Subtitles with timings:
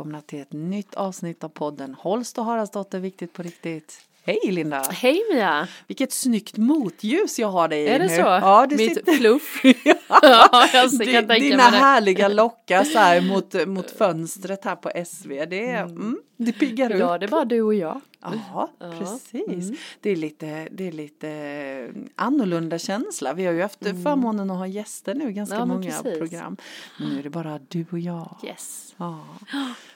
[0.00, 4.00] välkomna till ett nytt avsnitt av podden Holst och Haraldsdotter Viktigt på riktigt.
[4.24, 4.82] Hej Linda!
[4.90, 5.68] Hej Mia!
[5.86, 8.16] Vilket snyggt motljus jag har dig i Är det nu.
[8.16, 8.20] så?
[8.20, 9.12] Ja, det Mitt sitter...
[9.12, 9.60] fluff?
[10.22, 15.28] ja, jag kan tänka Dina härliga lockar så här mot, mot fönstret här på SV.
[15.28, 16.98] Det, är, mm, det piggar upp.
[17.00, 18.00] Ja, det är bara du och jag.
[18.20, 18.92] Ja, Ja.
[18.98, 19.64] precis.
[19.64, 19.76] Mm.
[20.00, 23.32] Det är lite, det är lite annorlunda känsla.
[23.34, 26.18] Vi har ju haft förmånen att ha gäster nu, ganska Ja, många precis.
[26.18, 26.56] program.
[26.98, 28.36] Men nu är det bara du och jag.
[28.44, 28.94] Yes.
[28.96, 29.24] Ja,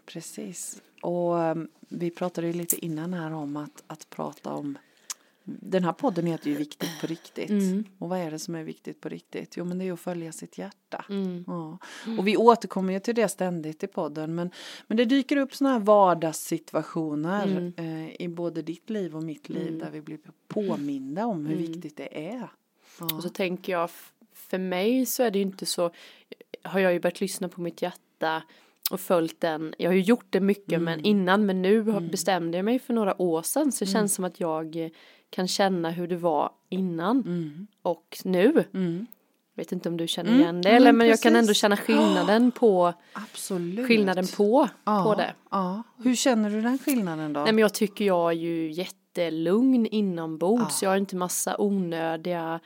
[0.07, 0.83] precis.
[1.03, 4.79] Och um, vi pratade ju lite innan här om att, att prata om
[5.47, 7.51] den här podden heter ju Viktigt på riktigt.
[7.51, 7.85] Mm.
[7.99, 9.57] Och vad är det som är viktigt på riktigt?
[9.57, 11.05] Jo men det är att följa sitt hjärta.
[11.09, 11.45] Mm.
[11.47, 11.79] Ja.
[12.19, 14.35] Och vi återkommer ju till det ständigt i podden.
[14.35, 14.51] Men,
[14.87, 17.73] men det dyker upp sådana här vardagssituationer Mm.
[17.77, 19.79] eh, i både ditt liv och mitt liv Mm.
[19.79, 20.19] där vi blir
[20.49, 21.73] påminda om hur Mm.
[21.73, 22.49] viktigt det är.
[23.01, 23.15] Ja.
[23.17, 23.91] Och så tänker jag,
[24.35, 25.91] för mig så är det ju inte så,
[26.63, 28.43] har jag ju börjat lyssna på mitt hjärta
[28.91, 29.75] och följt den.
[29.79, 30.85] Jag har ju gjort det mycket Mm.
[30.85, 32.09] men innan men nu Mm.
[32.09, 34.01] bestämde jag mig för några år sedan så det Mm.
[34.01, 34.91] känns som att jag eh,
[35.31, 37.67] kan känna hur det var innan Mm.
[37.83, 38.65] och nu.
[38.75, 39.07] Mm.
[39.57, 41.77] Vet inte om du känner Mm, igen det eller men men jag kan ändå känna
[41.77, 43.87] skillnaden på Absolut.
[43.87, 45.35] skillnaden på, ja, på det.
[45.51, 45.83] Ja.
[46.03, 47.41] Hur känner du den skillnaden då?
[47.41, 50.83] Nej men jag tycker jag är ju jättelugn inombords.
[50.83, 50.87] Ja.
[50.87, 52.61] Jag har inte massa onödiga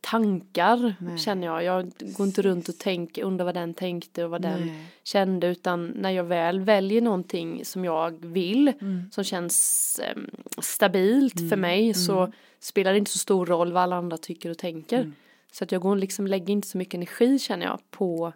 [0.00, 1.18] tankar Nej.
[1.18, 1.64] känner jag.
[1.64, 4.86] Jag går inte runt och tänker, undrar vad den tänkte och vad den Nej.
[5.02, 9.10] kände utan när jag väl väljer någonting som jag vill Mm.
[9.12, 12.32] som känns em, stabilt för Mm, mig så mm.
[12.60, 14.98] spelar det inte så stor roll vad alla andra tycker och tänker.
[15.00, 15.14] Mm.
[15.52, 18.32] Så att jag går liksom, lägger inte så mycket energi känner jag på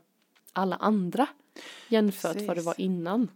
[0.53, 1.27] alla andra
[1.89, 3.29] jämfört vad det var innan.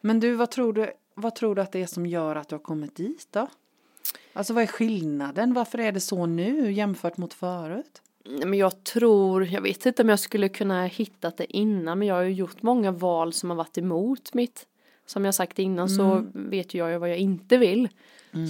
[0.00, 2.54] Men du, vad tror du, vad tror du att det är som gör att du
[2.54, 3.48] har kommit dit då?
[4.32, 5.54] Alltså vad är skillnaden?
[5.54, 8.02] Varför är det så nu jämfört mot förut?
[8.24, 12.14] Men jag tror, jag vet inte om jag skulle kunna hittat det innan men jag
[12.14, 14.66] har ju gjort många val som har varit emot mitt.
[15.06, 16.50] Som jag sagt innan så Mm.
[16.50, 17.88] vet ju jag ju vad jag inte vill.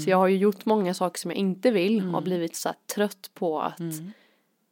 [0.05, 2.71] Så jag har ju gjort många saker som jag inte vill och har blivit så
[2.95, 4.13] trött på att Mm.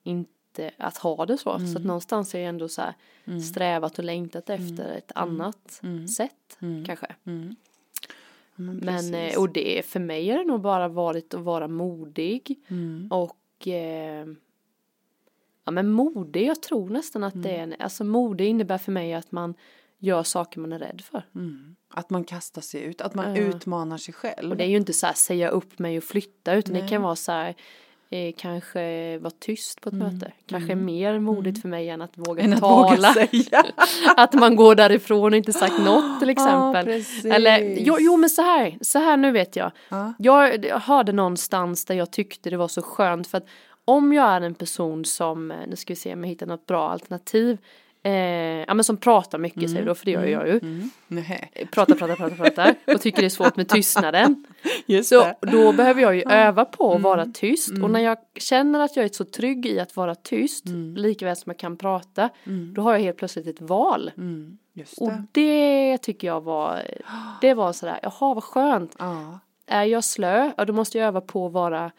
[0.03, 1.45] inte att ha det så.
[1.45, 1.83] Så att Mm.
[1.83, 2.83] någonstans är jag ändå så
[3.25, 3.41] Mm.
[3.41, 4.97] strävat och längtat efter Mm.
[4.99, 6.09] ett annat Mm.
[6.09, 6.85] sätt Mm.
[6.85, 7.07] kanske.
[8.59, 8.77] Mm.
[8.77, 13.09] Men, eh, och det för mig har det nog bara varit att vara modig Mm.
[13.11, 14.27] Och eh,
[15.65, 17.77] ja men mode, jag tror nästan att det är, Mm.
[17.81, 19.55] alltså mode innebär för mig att man
[19.99, 21.23] gör saker man är rädd för.
[21.35, 21.77] Mm.
[21.89, 23.43] Att man kastar sig ut, att man Ja.
[23.43, 24.51] utmanar sig själv.
[24.51, 26.83] Och det är ju inte så här säga upp mig och flytta utan Nej.
[26.83, 27.55] det kan vara så här
[28.11, 30.15] eh, kanske vara tyst på ett Mm.
[30.15, 30.33] möte.
[30.47, 30.85] Kanske Mm.
[30.85, 33.13] mer modigt för mig än att våga Än att tala.
[33.13, 33.65] våga
[34.17, 36.85] att man går därifrån och inte sagt något till exempel.
[36.85, 37.25] precis.
[37.25, 39.71] Eller jo, jo men så här, så här nu vet jag.
[39.89, 40.13] Ja.
[40.19, 43.47] Jag hörde någonstans där jag tyckte det var så skönt för att
[43.85, 46.67] om jag är en person som, eh, nu ska vi se om jag hittar något
[46.67, 47.59] bra alternativ,
[48.07, 50.59] eh, ja men som pratar mycket säger vi då, för det gör jag ju.
[50.59, 50.91] Mm.
[51.09, 51.51] Nej.
[51.73, 54.45] Pratar, pratar, pratar, pratar och tycker det är svårt med tystnaden.
[54.87, 55.37] Just Så det.
[55.41, 57.03] då behöver jag ju öva på att Mm.
[57.03, 57.85] vara tyst Mm.
[57.85, 60.95] och när jag känner att jag är så trygg i att vara tyst, Mm.
[60.97, 62.75] likaväl som jag kan prata, Mm.
[62.75, 64.11] då har jag helt plötsligt ett val.
[64.17, 64.59] Mm.
[64.73, 65.25] Just Och det.
[65.33, 66.83] det tycker jag var,
[67.41, 68.97] det var sådär, jaha vad skönt.
[68.99, 69.39] Ja.
[69.67, 71.91] Är jag slö, ja då måste jag öva på att vara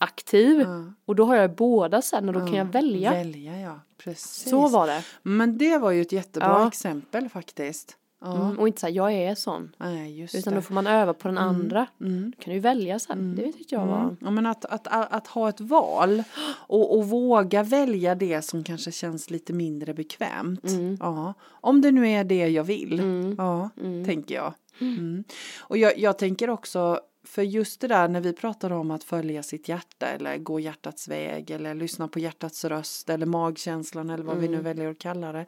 [0.00, 0.60] aktiv.
[0.60, 0.92] Ja.
[1.06, 2.56] Och då har jag båda sen och då kan Ja.
[2.56, 3.10] jag välja.
[3.10, 4.50] Välja ja, precis.
[4.50, 5.02] Så var det.
[5.22, 6.68] Men det var ju ett jättebra Ja.
[6.68, 7.96] exempel faktiskt.
[8.22, 8.34] Ja.
[8.46, 9.72] Mm, och inte såhär, jag är sån.
[9.78, 10.58] Nej, just Utan det.
[10.58, 11.48] då får man öva på den Mm.
[11.48, 11.86] andra.
[12.00, 12.32] Mm.
[12.36, 13.18] Då kan du välja sen.
[13.18, 13.36] Mm.
[13.36, 14.00] Det tyckte jag var.
[14.00, 14.16] Mm.
[14.20, 16.22] Ja, men att, att, att, att ha ett val
[16.66, 20.64] och, och våga välja det som kanske känns lite mindre bekvämt.
[20.64, 20.96] Mm.
[21.00, 21.34] Ja.
[21.50, 23.00] Om det nu är det jag vill.
[23.00, 23.34] Mm.
[23.38, 24.04] Ja, Mm.
[24.04, 24.54] tänker jag.
[24.80, 25.24] Mm.
[25.60, 27.00] Och jag, jag tänker också,
[27.30, 31.08] för just det där när vi pratar om att följa sitt hjärta eller gå hjärtats
[31.08, 34.64] väg eller lyssna på hjärtats röst eller magkänslan eller vad vi nu Mm.
[34.64, 35.46] väljer att kalla det.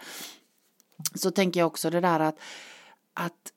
[1.14, 2.38] Så tänker jag också det där att,
[3.14, 3.52] att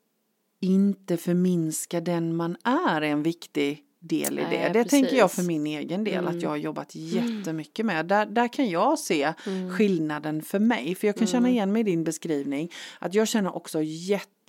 [0.60, 4.80] inte förminska den man är är en viktig del i Nej, det.
[4.84, 5.36] Det tänker jag precis.
[5.36, 6.36] för min egen del Mm.
[6.36, 8.06] att jag har jobbat jättemycket med.
[8.06, 9.72] Där, där kan jag se Mm.
[9.72, 10.96] skillnaden för mig.
[10.96, 11.52] För jag kan känna Mm.
[11.54, 12.72] igen mig i din beskrivning.
[13.00, 13.82] Att jag känner också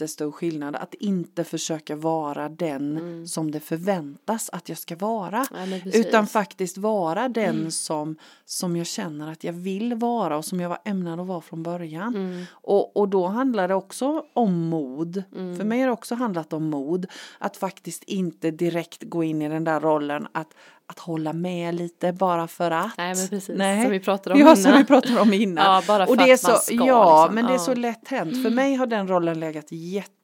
[0.00, 3.26] jättestor skillnad att inte försöka vara den Mm.
[3.26, 5.46] som det förväntas att jag ska vara.
[5.82, 6.06] Precis.
[6.06, 7.70] Utan faktiskt vara den Mm.
[7.70, 11.40] som, som jag känner att jag vill vara och som jag var ämnad att vara
[11.40, 12.14] från början.
[12.16, 12.44] Mm.
[12.50, 15.22] Och, och då handlar det också om mod.
[15.37, 15.56] Mm.
[15.56, 17.06] För mig har det också handlat om mod.
[17.38, 20.49] Att faktiskt inte direkt gå in i den där rollen att,
[20.88, 22.91] att hålla med lite bara för att.
[22.99, 23.56] Nej men precis.
[23.56, 23.83] Nej.
[23.83, 24.56] Som vi pratade om Ja, innan.
[24.56, 25.65] som vi pratade om innan.
[25.75, 26.75] Ja, bara för och det är att så, man ska.
[26.75, 27.35] ja, liksom.
[27.35, 27.59] men det är Ja.
[27.59, 28.43] så lätt hänt.
[28.43, 29.73] För mig har den rollen legat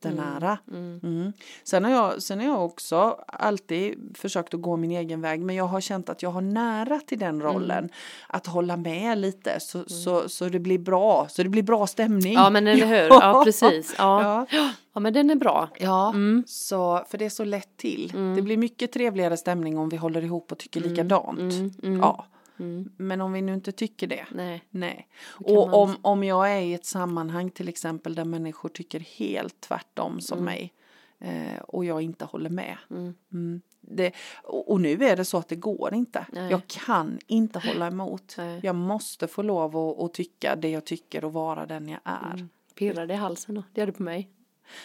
[0.09, 0.59] jättenära.
[0.71, 1.33] Mm.
[1.65, 2.97] Sen, har jag, sen har jag också
[3.27, 7.01] alltid försökt att gå min egen väg men jag har känt att jag har nära
[7.01, 7.89] till den rollen.
[8.29, 12.33] Att hålla med lite så, så, så det blir bra, så det blir bra stämning.
[12.33, 13.95] Ja men eller hur, ja precis.
[13.99, 14.47] Ja.
[14.51, 14.71] Ja.
[14.95, 15.69] Ja men den är bra.
[15.79, 16.45] Ja, Mm.
[16.47, 18.13] så, för det är så lätt till.
[18.37, 21.39] Det blir mycket trevligare stämning om vi håller ihop och tycker likadant.
[21.39, 22.25] Mm, mm, Ja,
[22.63, 22.91] mm.
[22.97, 24.27] men om vi nu inte tycker det.
[24.31, 24.65] Nej.
[24.71, 25.09] Nej.
[25.29, 29.61] Och man- om, om jag är i ett sammanhang till exempel där människor tycker helt
[29.61, 30.73] tvärtom som mig
[31.19, 32.77] eh, och jag inte håller med.
[32.91, 33.15] Mm.
[33.33, 33.61] Mm.
[33.81, 34.13] Det,
[34.43, 36.27] och, och nu är det så att det går inte.
[36.33, 36.51] Nej.
[36.51, 38.35] Jag kan inte hålla emot.
[38.39, 38.61] Nej.
[38.63, 42.49] Jag måste få lov att, att tycka det jag tycker och vara den jag är.
[42.75, 43.63] Pirrar det i halsen då?
[43.73, 44.31] Det gör det på mig.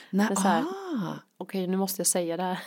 [0.10, 2.60] Nej, ah, Okej nu måste jag säga det här.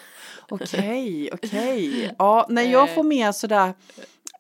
[0.49, 2.15] Okej, okej.
[2.19, 3.75] Ja, när jag får mer sådär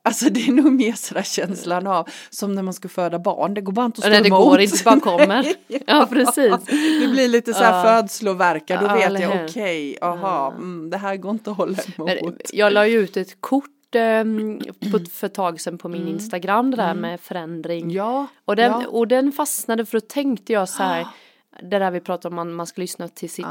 [0.02, 3.54] Alltså det är nog mer sådär känslan av som när man ska föda barn.
[3.54, 4.40] Det går bara inte att stå Nej det emot.
[4.40, 5.46] går inte, det bara kommer.
[5.86, 6.54] Ja precis.
[7.00, 8.02] Det blir lite så här Ja.
[8.02, 8.80] födslovärkar.
[8.80, 12.08] Då Ja, vet jag okej, aha, mm, det här går inte att hålla emot.
[12.22, 14.60] Men jag la ju ut ett kort ehm,
[14.92, 17.90] på, för ett tag sedan på min Instagram det där med förändring.
[17.90, 18.86] Ja, Och den, ja.
[18.88, 21.06] och den fastnade för då tänkte jag så här.
[21.62, 23.46] Det där vi pratar om, man, man ska lyssna till sin,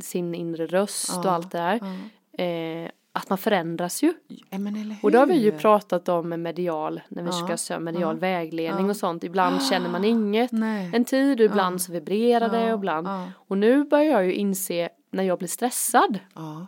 [0.00, 1.74] sin inre röst och allt det där.
[2.84, 4.14] Eh, att man förändras ju.
[4.28, 4.58] Ja?
[5.02, 8.90] Och då har vi ju pratat om medial, när vi Ja, ska söka medial vägledning
[8.90, 9.24] och sånt.
[9.24, 10.90] Ibland känner man inget Nej.
[10.94, 13.06] en tid och ibland så vibrerar det och ibland.
[13.06, 13.26] ja.
[13.48, 16.66] Och nu börjar jag ju inse när jag blir stressad Ja.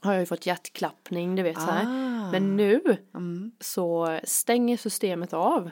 [0.00, 1.82] har jag ju fått hjärtklappning, du vet så här.
[1.84, 2.30] Ah.
[2.32, 2.80] Men nu
[3.14, 3.52] Mm.
[3.60, 5.70] så stänger systemet av.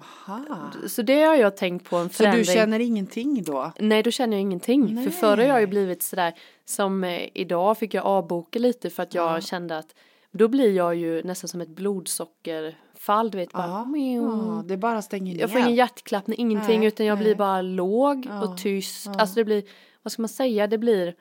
[0.00, 0.70] Aha.
[0.88, 2.44] Så det har jag tänkt på en Så förändring.
[2.44, 3.72] du känner ingenting då?
[3.78, 4.94] Nej, då känner jag ingenting.
[4.94, 5.04] Nej.
[5.04, 6.32] För förr har jag ju blivit sådär,
[6.64, 9.94] som eh, idag fick jag avboka lite för att jag kände att
[10.30, 13.66] då blir jag ju nästan som ett blodsockerfall, du vet bara.
[13.66, 15.40] Ja, ja, det bara stänger ner.
[15.40, 17.24] Jag får ingen hjärtklappning, ingenting, Nej, utan jag nej.
[17.24, 19.08] blir bara låg Ja, och tyst.
[19.08, 19.62] Alltså det blir,
[20.02, 21.14] vad ska man säga, det blir,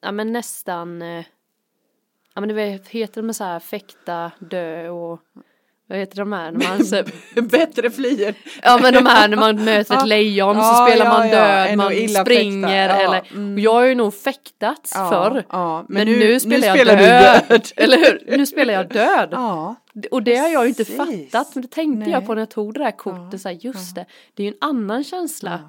[0.00, 1.24] ja men nästan, eh,
[2.34, 5.20] ja men det heter de så här fäkta, dö och,
[5.88, 7.02] vad heter de här, när man, så,
[7.42, 8.34] Bättre flyr.
[8.62, 10.04] ja men de här när man möter ett Ja.
[10.04, 12.88] lejon Ja, så spelar ja, man ja, död, än man springer.
[12.88, 13.58] Ja, eller, mm.
[13.58, 15.44] jag har ju nog fäktats Ja, förr.
[15.50, 17.42] ja, Men, nu, spelar jag spelar död.
[17.48, 17.62] död.
[17.76, 18.36] Eller hur?
[18.36, 19.28] Nu spelar jag död.
[19.32, 19.74] Ja,
[20.10, 21.54] Och det har jag ju inte fattat.
[21.54, 22.10] Men det tänkte Nej.
[22.10, 23.40] jag på när jag tog det där kortet.
[23.40, 25.60] Så här, just det, det är ju en annan känsla.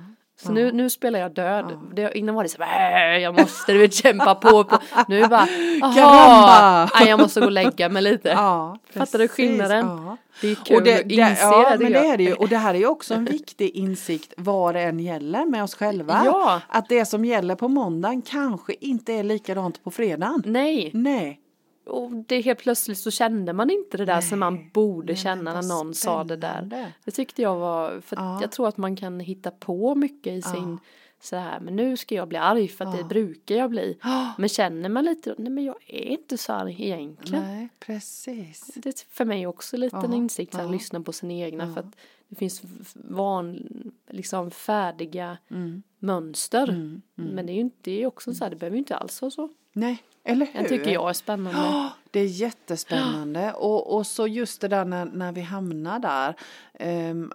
[0.41, 1.79] Så nu, nu spelar jag död.
[1.93, 4.63] Det, innan var det så här, "Äh, jag måste du vet, kämpa på.
[4.63, 4.77] på.
[5.07, 5.47] Nu är det bara,
[5.95, 8.29] jaha, nej, jag måste gå och lägga mig lite.
[8.29, 9.85] ja Fattar du skillnaden?
[9.87, 10.17] Ja.
[10.41, 11.83] Det är kul Och det, att det, inse ja, det.
[11.83, 12.33] men det är det ju.
[12.33, 15.75] Och det här är ju också en viktig insikt vad det än gäller med oss
[15.75, 16.21] själva.
[16.25, 16.61] Ja.
[16.67, 20.43] Att det som gäller på måndagen kanske inte är likadant på fredagen.
[20.45, 21.39] Nej, Nej.
[21.87, 25.53] Och det helt plötsligt så kände man inte det där som man borde Nej, känna
[25.61, 26.49] när någon sa det där.
[26.55, 26.93] spännande.
[27.05, 28.41] Det tyckte jag var, för Ja.
[28.41, 30.79] jag tror att man kan hitta på mycket i sin
[31.21, 33.97] så här, men nu ska jag bli arg för att det brukar jag bli.
[34.03, 34.33] Ja.
[34.37, 37.43] Men känner man lite, nej men jag är inte så arg egentligen.
[37.43, 38.71] Nej, precis.
[38.75, 40.69] Det är för mig också lite en Ja, insikt, att ja.
[40.71, 41.95] lyssna på sina egna för att
[42.27, 42.61] det finns
[42.93, 43.67] van,
[44.09, 45.83] liksom färdiga Mm.
[45.99, 46.99] mönster.
[47.15, 49.21] Men det är ju inte, det är också så här, det behöver ju inte alls
[49.21, 49.49] vara så.
[49.73, 50.59] Nej, eller hur?
[50.59, 51.89] Jag tycker jag är spännande.
[52.07, 53.53] Ja, det är jättespännande.
[53.53, 56.35] Och, och så just det där när, när vi hamnar där
[56.73, 57.31] ehm,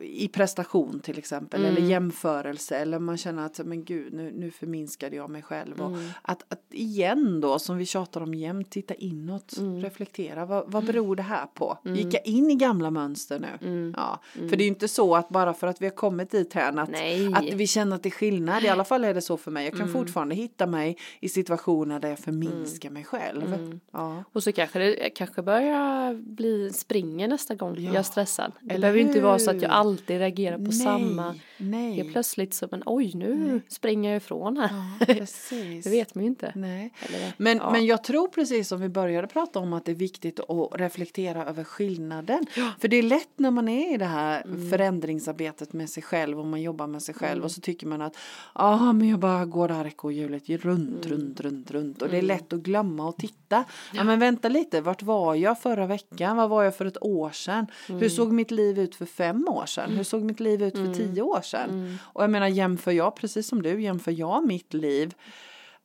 [0.00, 1.76] i prestation till exempel Mm.
[1.76, 5.80] eller jämförelse eller man känner att men gud nu, nu förminskade jag mig själv.
[5.80, 6.08] Och Mm.
[6.22, 9.80] att, att igen då som vi tjatar om jämt titta inåt, Mm.
[9.80, 11.78] reflektera vad, vad beror det här på?
[11.84, 13.92] Gick jag in i gamla mönster nu?
[13.96, 16.52] Ja, för det är ju inte så att bara för att vi har kommit dit
[16.54, 17.20] här att, Nej.
[17.20, 17.34] Mm.
[17.34, 19.64] att vi känner att det är skillnad, i alla fall är det så för mig.
[19.64, 23.54] Jag kan fortfarande hitta mig i situationer där jag förminskar mig själv.
[23.54, 23.80] Mm.
[24.16, 24.24] Ja.
[24.32, 28.52] Och så kanske det kanske börjar bli springer nästa gång jag är stressad.
[28.60, 31.34] Det eller behöver ju inte vara så att jag alltid reagerar på Nej, samma.
[31.56, 31.92] nej.
[31.92, 34.70] Helt plötsligt så, men oj nu springer jag ifrån här.
[35.08, 35.14] Ja.
[35.84, 36.52] Det vet man ju inte.
[36.54, 36.92] Nej.
[37.08, 37.70] Eller, Men, ja.
[37.72, 41.44] men jag tror precis som vi började prata om att det är viktigt att reflektera
[41.46, 42.46] över skillnaden.
[42.80, 44.70] För det är lätt när man är i det här Mm.
[44.70, 48.16] förändringsarbetet med sig själv och man jobbar med sig själv och så tycker man att
[48.52, 51.18] ah, men jag bara går det här ekorrhjulet runt, Mm.
[51.18, 53.64] runt, runt, runt och det är lätt att glömma och titta.
[53.94, 54.01] Ja.
[54.04, 56.36] Men vänta lite, vart var jag förra veckan?
[56.36, 57.66] Vad var jag för ett år sedan?
[57.88, 58.00] Mm.
[58.00, 59.90] Hur såg mitt liv ut för fem år sedan?
[59.90, 61.70] Hur såg mitt liv ut för tio år sedan?
[61.70, 61.94] Mm.
[62.02, 65.14] Och jag menar jämför jag, precis som du, jämför jag mitt liv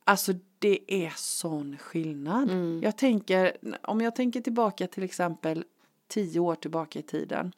[0.08, 2.50] Alltså det är sån skillnad.
[2.50, 2.80] Mm.
[2.82, 5.64] Jag tänker, om jag tänker tillbaka till exempel
[6.08, 7.52] tio år tillbaka i tiden.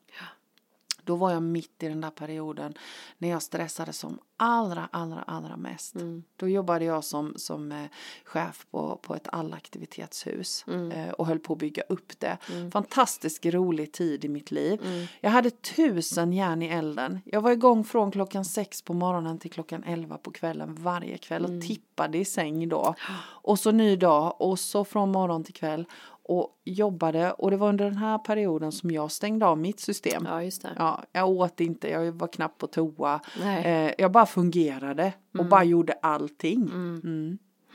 [1.10, 2.74] Då var jag mitt i den där perioden
[3.18, 5.94] när jag stressade som allra, allra, allra mest.
[5.94, 6.22] Mm.
[6.36, 7.84] Då jobbade jag som, som eh,
[8.24, 10.90] chef på, på ett allaktivitetshus Mm.
[10.92, 12.38] eh, och höll på att bygga upp det.
[12.72, 14.80] Fantastiskt rolig tid i mitt liv.
[14.84, 15.06] Mm.
[15.20, 17.20] Jag hade tusen järn i elden.
[17.24, 21.44] Jag var igång från klockan sex på morgonen till klockan elva på kvällen varje kväll
[21.44, 21.58] Mm.
[21.58, 22.94] och tippade i säng då.
[23.42, 25.84] Och så ny dag och så från morgon till kväll
[26.30, 30.22] och jobbade och det var under den här perioden som jag stängde av mitt system.
[30.26, 30.70] Ja, just det.
[30.78, 33.20] Ja, jag åt inte, jag var knappt på toa.
[33.42, 36.62] Eh, jag bara fungerade och bara gjorde allting.
[36.62, 37.00] Mm.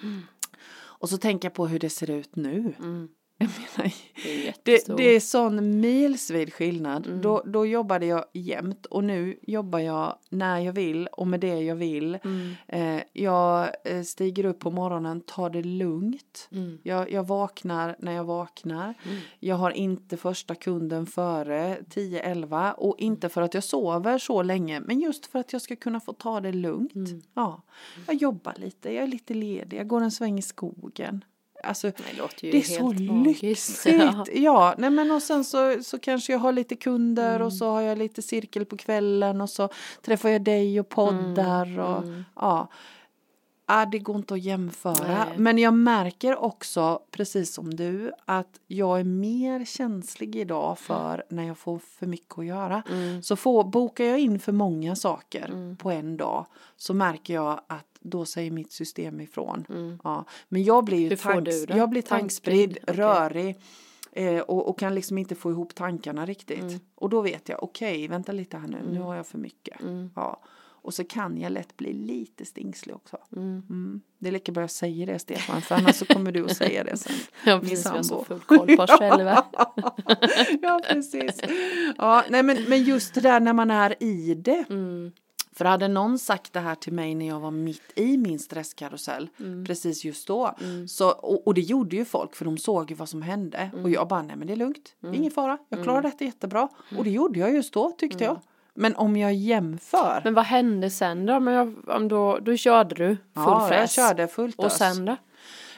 [0.03, 0.21] Mm.
[0.77, 2.73] Och så tänker jag på hur det ser ut nu.
[3.45, 3.55] Mm.
[3.75, 3.93] Jag menar,
[4.63, 7.07] Det är det, det är sån milsvid skillnad.
[7.07, 7.21] Mm.
[7.21, 11.61] Då, då jobbade jag jämt och nu jobbar jag när jag vill och med det
[11.61, 12.17] jag vill.
[12.23, 12.55] Mm.
[12.67, 16.47] Eh, jag eh, stiger upp på morgonen, tar det lugnt.
[16.51, 16.77] Mm.
[16.83, 18.93] Jag, jag vaknar när jag vaknar.
[19.39, 24.79] Jag har inte första kunden före 10-11 och inte för att jag sover så länge
[24.79, 26.95] men just för att jag ska kunna få ta det lugnt.
[26.95, 27.21] Mm.
[27.33, 27.61] Ja,
[28.07, 31.23] jag jobbar lite, jag är lite ledig, jag går en sväng i skogen.
[31.63, 31.87] Alltså,
[32.41, 33.85] Det det är så lyxigt.
[33.99, 34.25] Ja.
[34.33, 37.45] Ja, nej men och sen så, så kanske jag har lite kunder Mm.
[37.47, 39.69] och så har jag lite cirkel på kvällen och så
[40.01, 42.03] träffar jag dig och poddar Mm, och
[42.35, 42.67] ja.
[43.67, 45.25] Ja, det går inte att jämföra.
[45.25, 45.37] Nej.
[45.37, 51.43] Men jag märker också, precis som du, att jag är mer känslig idag för när
[51.43, 52.83] jag får för mycket att göra.
[52.89, 53.23] Mm.
[53.23, 56.45] Så får, bokar jag in för många saker på en dag
[56.77, 59.65] så märker jag att då säger mitt system ifrån.
[60.03, 60.25] Ja.
[60.49, 62.77] Men jag blir ju tanks, jag blir tankspridd?
[62.81, 62.95] Okej.
[62.95, 63.57] rörig.
[64.11, 66.59] Eh, och, och kan liksom inte få ihop tankarna riktigt.
[66.61, 66.79] Mm.
[66.95, 69.81] Och då vet jag, okej, vänta lite här nu, nu har jag för mycket.
[69.81, 70.09] Mm.
[70.15, 70.43] Ja.
[70.85, 73.17] Och så kan jag lätt bli lite stingslig också.
[73.35, 73.63] Mm.
[73.69, 74.01] Mm.
[74.17, 76.83] Det är lika bra jag säger det Stefan, för annars så kommer du att säga
[76.83, 77.15] det sen.
[77.45, 77.85] Ja, precis.
[77.85, 79.45] Vi har så full koll på oss själva.
[80.61, 81.41] ja, precis.
[81.97, 84.65] Ja, nej, men, men just det där när man är i det.
[84.69, 85.11] Mm.
[85.57, 89.29] För hade någon sagt det här till mig när jag var mitt i min stresskarusell,
[89.39, 89.65] Mm.
[89.65, 90.55] precis just då,
[90.87, 93.57] så, och, och det gjorde ju folk för de såg ju vad som hände.
[93.57, 93.83] Mm.
[93.85, 96.67] Och jag bara, nej men det är lugnt, ingen fara, jag klarar detta jättebra.
[96.97, 98.39] Och det gjorde jag just då tyckte jag.
[98.73, 100.21] Men om jag jämför, Mm.
[100.23, 101.39] Men vad hände sen då?
[101.39, 103.91] Men jag, om då, då körde du full ja, jag fräs.
[103.95, 105.15] körde fullt Och sen då?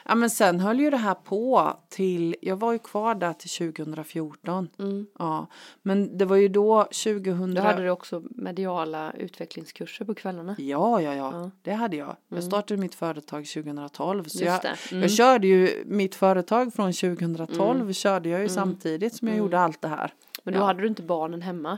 [0.10, 3.50] Ja men sen höll ju det här på till, jag var ju kvar där till
[3.74, 4.70] 2014.
[5.20, 5.48] Ja,
[5.82, 7.54] men det var ju då 2000.
[7.54, 10.56] Då hade du också mediala utvecklingskurser på kvällarna.
[10.58, 12.16] Ja, ja, ja, det hade jag.
[12.30, 14.24] Jag startade mitt företag 2012.
[14.24, 14.66] Så jag.
[14.92, 15.02] Mm.
[15.02, 19.82] jag körde ju mitt företag från 2012 körde jag ju samtidigt som jag gjorde allt
[19.82, 20.14] det här.
[20.44, 20.66] Men då Ja.
[20.66, 21.78] hade du inte barnen hemma.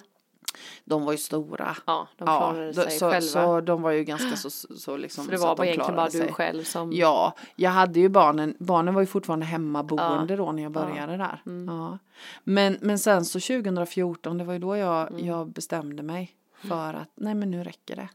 [0.86, 1.78] De var ju stora.
[1.86, 3.22] Ja, de Ja, klarade då- sig så, själva.
[3.28, 5.26] så de var ju ganska så, så liksom.
[5.26, 6.34] så det så var att bara de egentligen bara du sig.
[6.34, 6.94] själv som...
[6.94, 10.82] Ja, jag hade ju barnen, barnen var ju fortfarande hemmaboende då när jag Ja.
[10.86, 11.42] började där.
[11.46, 11.76] Mm.
[11.76, 11.98] Ja.
[12.44, 15.26] Men, men sen så 2014, det var ju då jag, Mm.
[15.26, 16.36] jag bestämde mig
[16.68, 18.10] för att nej men nu räcker det.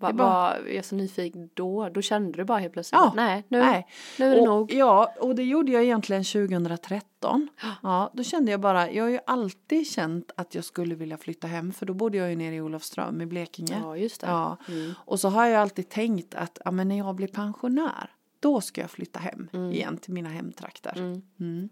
[0.00, 1.88] Va, det är bara- var, jag är så nyfiken då.
[1.88, 3.00] Då kände du bara helt plötsligt.
[3.00, 3.86] Ja, Nej, nu, Nej.
[4.18, 4.72] nu är det och, nog.
[4.72, 7.48] Ja, och det gjorde jag egentligen 2013.
[7.82, 11.46] Ja, då kände jag bara, jag har ju alltid känt att jag skulle vilja flytta
[11.46, 13.80] hem för då bodde jag ju nere i Olofström i Blekinge.
[13.82, 14.26] Ja, just det.
[14.26, 14.56] Ja.
[14.68, 14.92] Mm.
[14.98, 18.80] Och så har jag alltid tänkt att ja, men när jag blir pensionär då ska
[18.80, 20.92] jag flytta hem igen till mina hemtrakter.
[20.96, 21.22] Mm.
[21.40, 21.68] Mm.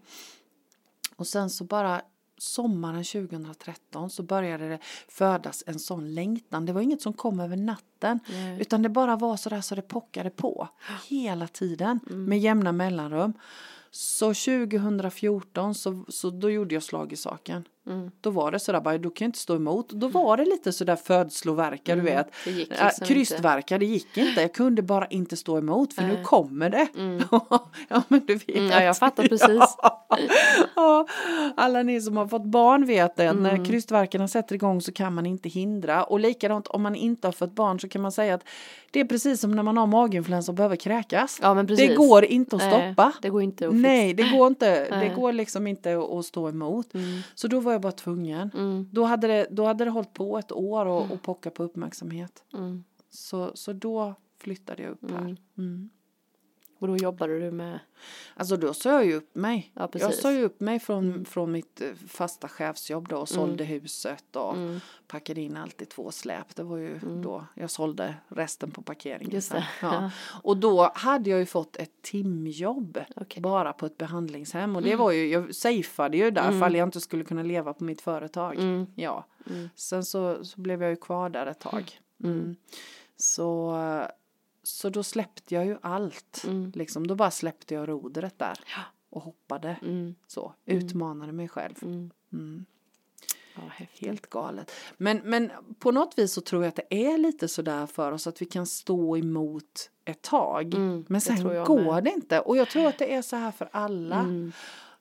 [1.16, 2.00] Och sen så bara
[2.38, 4.78] sommaren 2013 så började det
[5.09, 6.66] födas en sån längtan.
[6.66, 8.61] Det var inget som kom över natten Nej.
[8.61, 10.69] utan det bara var sådär så det pockade på
[11.09, 13.33] hela tiden med jämna mellanrum.
[13.90, 17.64] Så 2014 så, så då gjorde jag slag i saken.
[17.87, 18.11] Mm.
[18.21, 19.88] Då var det sådär bara, då kan jag inte stå emot.
[19.88, 22.26] Då var det lite sådär födslovärkar, du vet.
[22.45, 24.40] Det gick Ja, liksom krystvärkar, det gick inte.
[24.40, 26.25] Jag kunde bara inte stå emot för nu Nej.
[26.25, 26.88] kommer det.
[26.99, 27.23] Mm.
[27.88, 28.49] ja men du vet.
[28.57, 29.76] Mm, ja, jag fattar precis.
[30.76, 31.07] Ja,
[31.57, 33.64] alla ni som har fått barn vet det, att när Mm.
[33.64, 36.05] krystvärkarna sätter igång så kan man inte hindra.
[36.05, 38.45] Och likadant om man inte har fått barn så kan man säga att
[38.90, 41.38] det är precis som när man har maginfluensa och behöver kräkas.
[41.43, 41.88] Ja, men precis.
[41.88, 43.12] Det går inte att Nej, stoppa.
[43.23, 43.88] det går inte att fixa.
[43.88, 44.85] Nej, det går inte.
[44.90, 45.12] Det Nej.
[45.16, 46.95] går liksom inte att stå emot.
[46.95, 47.19] Mm.
[47.35, 48.50] Så då var jag bara tvungen.
[48.54, 48.88] Mm.
[48.92, 52.45] Då hade det, då hade det hållit på ett år och, och pocka på uppmärksamhet.
[52.54, 52.85] Mm.
[53.11, 55.37] Så, så då flyttade jag upp här.
[56.78, 56.88] Mm.
[56.88, 56.92] Mm.
[56.95, 57.78] Och då jobbade du med...
[58.35, 59.73] Alltså då sa jag ju upp mig.
[59.75, 63.64] Ja, jag sa ju upp mig från, från mitt eh, fasta chefsjobb då och sålde
[63.64, 64.80] huset och Mm.
[65.06, 66.56] packade in allt i två släp.
[66.56, 69.30] Det var ju då jag sålde resten på parkeringen.
[69.35, 69.68] Just det.
[69.83, 70.11] Ja.
[70.42, 73.42] Och då hade jag ju fått ett timjobb Okej.
[73.42, 77.00] bara på ett behandlingshem och det var ju, jag safeade ju där fall jag inte
[77.00, 78.54] skulle kunna leva på mitt företag.
[78.54, 78.87] Mm.
[78.95, 79.26] Ja.
[79.50, 79.68] Mm.
[79.75, 82.00] Sen så, så blev jag ju kvar där ett tag.
[82.25, 82.56] Mm.
[83.16, 83.76] Så,
[84.66, 86.44] så då släppte jag ju allt.
[86.46, 86.73] Mm.
[86.75, 88.82] Liksom, då bara släppte jag rodret där Ja.
[89.11, 89.76] och hoppade.
[89.82, 90.14] Mm.
[90.26, 91.75] Så, utmanade mig själv.
[91.82, 92.11] Mm.
[92.32, 92.64] Mm.
[93.54, 93.62] Ja.
[94.00, 94.70] Helt galet.
[94.96, 98.26] Men, men på något vis så tror jag att det är lite sådär för oss
[98.26, 100.75] att vi kan stå emot ett tag.
[100.75, 102.04] Mm, men sen går med.
[102.04, 102.40] det inte.
[102.40, 104.18] Och jag tror att det är så här för alla.
[104.20, 104.52] Mm.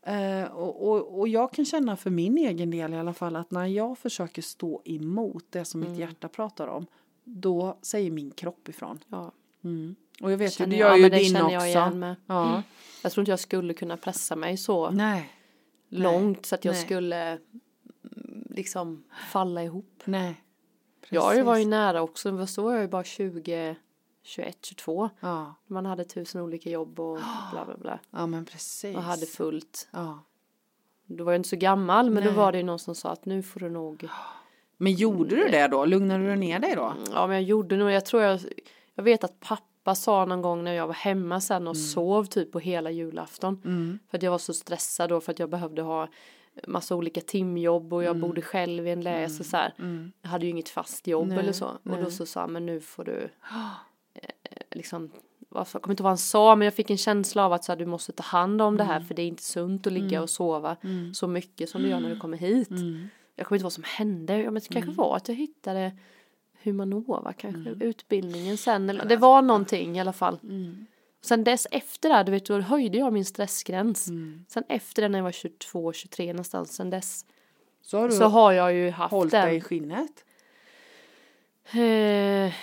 [0.01, 3.51] Eh, och, och, och jag kan känna för min egen del i alla fall att
[3.51, 5.91] när jag försöker stå emot det som Mm.
[5.91, 6.86] mitt hjärta pratar om.
[7.24, 9.00] Då säger min kropp ifrån.
[9.07, 9.31] Ja,
[9.65, 9.95] Mm.
[10.22, 11.53] Och jag vet ju, känner det jag- gör ja, ju din känner också.
[11.53, 12.15] jag igen med.
[12.27, 12.63] Ja.
[13.03, 15.29] Jag tror inte jag skulle kunna pressa mig så Nej,
[15.89, 16.84] långt så att jag Nej.
[16.86, 17.39] skulle mm,
[18.50, 20.01] liksom falla ihop.
[20.05, 20.41] nej.
[21.10, 21.67] Jag var ju Precis.
[21.67, 23.75] nära också, men så var jag ju bara 20,
[24.24, 25.10] 21, 22.
[25.19, 27.19] Ja, Man hade tusen olika jobb och
[27.51, 28.00] bla bla bla.
[28.12, 28.95] ja men precis.
[28.95, 29.88] Och hade fullt.
[29.91, 30.24] ja.
[31.07, 32.34] Då var jag inte så gammal men Nej.
[32.34, 34.07] då var det ju någon som sa att nu får du nog.
[34.77, 35.86] Men gjorde du det då?
[35.86, 36.93] Lugnade du ner dig då?
[37.13, 38.39] Ja men jag gjorde nog, jag tror jag,
[38.96, 42.52] jag vet att pappa sa någon gång när jag var hemma sen och sov typ
[42.52, 43.62] på hela julafton.
[43.66, 44.00] Mm.
[44.10, 46.08] För att jag var så stressad då för att jag behövde ha
[46.68, 49.74] massa olika timjobb och jag bodde själv i en läs och så här.
[49.80, 50.12] Mm.
[50.22, 51.66] Jag hade ju inget fast jobb Nej, eller så.
[51.66, 52.04] Och nej.
[52.04, 53.18] då så sa han, men nu får du
[54.14, 54.30] eh,
[54.72, 55.12] liksom
[55.54, 57.72] jag kommer inte ihåg vad han sa men jag fick en känsla av att så
[57.72, 59.08] här, du måste ta hand om det här Mm.
[59.08, 60.78] för det är inte sunt att ligga och sova
[61.14, 62.70] så mycket som du gör när du kommer hit.
[62.70, 63.08] Mm.
[63.36, 65.92] Jag kommer inte ihåg vad som hände, men det kanske var att jag hittade
[66.65, 67.81] Humanova kanske, Mm.
[67.81, 70.39] utbildningen sen, eller det var någonting i alla fall.
[70.43, 70.86] Mm.
[71.22, 74.07] Sen dess efter det, du vet, då höjde jag min stressgräns.
[74.07, 74.45] Mm.
[74.50, 77.25] Sen efter det när jag var 22, 23 någonstans, sen dess
[77.81, 80.25] Så har du så har jag ju haft hållit dig i skinnet?
[81.74, 82.53] Eh,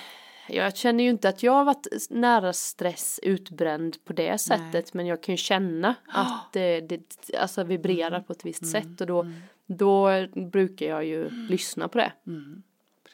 [0.48, 5.06] jag känner ju inte att jag har varit nära stress utbränd på det sättet men
[5.06, 7.00] jag kan ju känna att det, det
[7.40, 8.24] alltså vibrerar Mm.
[8.24, 9.26] på ett visst sätt och då,
[9.66, 12.12] då brukar jag ju lyssna på det.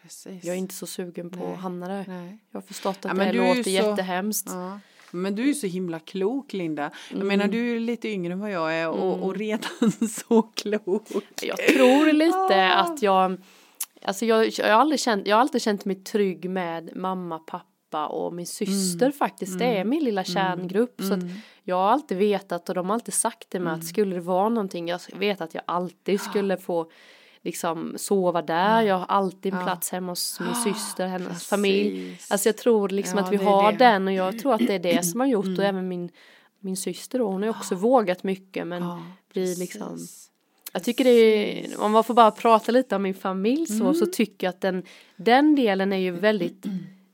[0.08, 0.34] Mm.
[0.34, 0.44] Precis.
[0.44, 1.52] Jag är inte så sugen på Nej.
[1.52, 2.04] att hamna där.
[2.08, 2.38] Nej.
[2.50, 4.48] Jag har förstått Ja, att men det låter så- jättehemskt.
[4.50, 4.80] Ja.
[5.10, 6.90] Men du är så himla klok Linda.
[7.10, 7.28] Jag Mm.
[7.28, 9.70] menar du är lite yngre än vad jag är och, och redan
[10.28, 11.08] så klok.
[11.42, 12.74] Jag tror lite Ah.
[12.74, 13.36] att jag,
[14.02, 18.06] alltså jag, jag, har aldrig känt, jag har alltid känt mig trygg med mamma, pappa
[18.06, 19.12] och min syster Mm.
[19.18, 19.58] faktiskt.
[19.58, 21.00] Det är min lilla kärngrupp.
[21.08, 21.20] Så att
[21.64, 23.80] jag har alltid vetat och de har alltid sagt till mig Mm.
[23.80, 26.90] att skulle det vara någonting, jag vet att jag alltid skulle få
[27.48, 28.82] liksom sova där.
[28.82, 31.48] Jag har alltid en plats hemma hos min syster, hennes Precis.
[31.48, 32.18] familj.
[32.30, 33.84] Alltså jag tror liksom att vi har det.
[33.84, 34.04] Mm.
[34.04, 36.10] den och jag tror att det är det som har gjort och även min,
[36.60, 38.82] min syster då, hon har ju också vågat mycket men
[39.32, 40.30] blir liksom precis.
[40.72, 43.94] jag tycker det är, om man får bara prata lite om min familj så, Mm.
[43.94, 44.82] så tycker jag att den,
[45.16, 46.64] den delen är ju väldigt,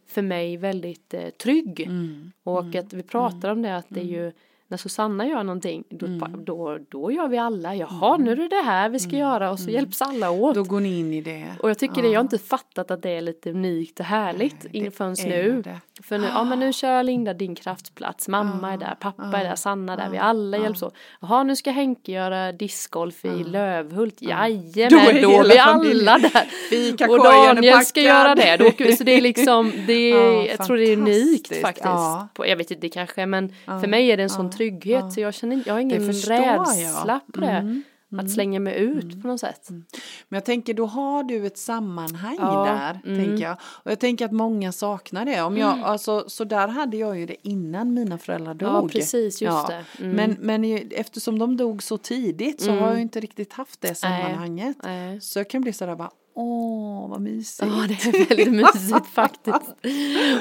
[0.08, 1.80] för mig väldigt eh, trygg.
[1.80, 2.32] Mm.
[2.44, 4.32] Och att vi pratar om det att det är ju,
[4.68, 6.44] när Susanna gör någonting, då, Mm.
[6.44, 9.58] då, då gör vi alla, jaha nu är det det här vi ska göra och
[9.58, 10.54] så hjälps alla åt.
[10.54, 11.44] Då går ni in i det.
[11.62, 14.66] Och jag tycker det, jag har inte fattat att det är lite unikt och härligt
[14.72, 15.62] Nej, förrän är nu.
[15.62, 15.80] det.
[16.02, 19.54] För nu, ja men nu kör Linda din kraftplats, mamma är där, pappa är där,
[19.56, 20.94] Sanna där, vi alla hjälps åt.
[21.20, 26.44] Jaha nu ska Henke göra discgolf i Lövhult, är jajamän, då är vi alla där.
[26.70, 29.92] Fikakorgen Och är Daniel ska göra det, då åker vi, så det är liksom, det
[30.12, 31.84] är, Ja, jag tror det är unikt faktiskt.
[31.86, 32.28] Ja.
[32.34, 35.12] På, jag vet inte, det kanske är, men för mig är det en sån trygghet
[35.12, 36.30] så jag känner, jag har ingen jag.
[36.30, 37.46] rädsla på det.
[37.50, 37.82] Mm,
[38.24, 39.68] Att slänga mig ut på något sätt.
[40.28, 43.00] Men jag tänker då har du ett sammanhang Ja, där.
[43.12, 43.24] mm.
[43.24, 43.56] Tänker jag.
[43.62, 45.42] Och jag tänker att många saknar det.
[45.42, 48.68] Om jag, alltså, så där hade jag ju det innan mina föräldrar dog.
[48.68, 49.84] Ja, precis, just det.
[49.98, 50.16] Mm.
[50.16, 54.76] Men, men eftersom de dog så tidigt så har jag inte riktigt haft det sammanhanget.
[54.82, 55.20] Nej.
[55.20, 57.72] Så jag kan bli sådär bara, åh vad mysigt.
[57.72, 59.56] Ja, det är väldigt mysigt faktiskt.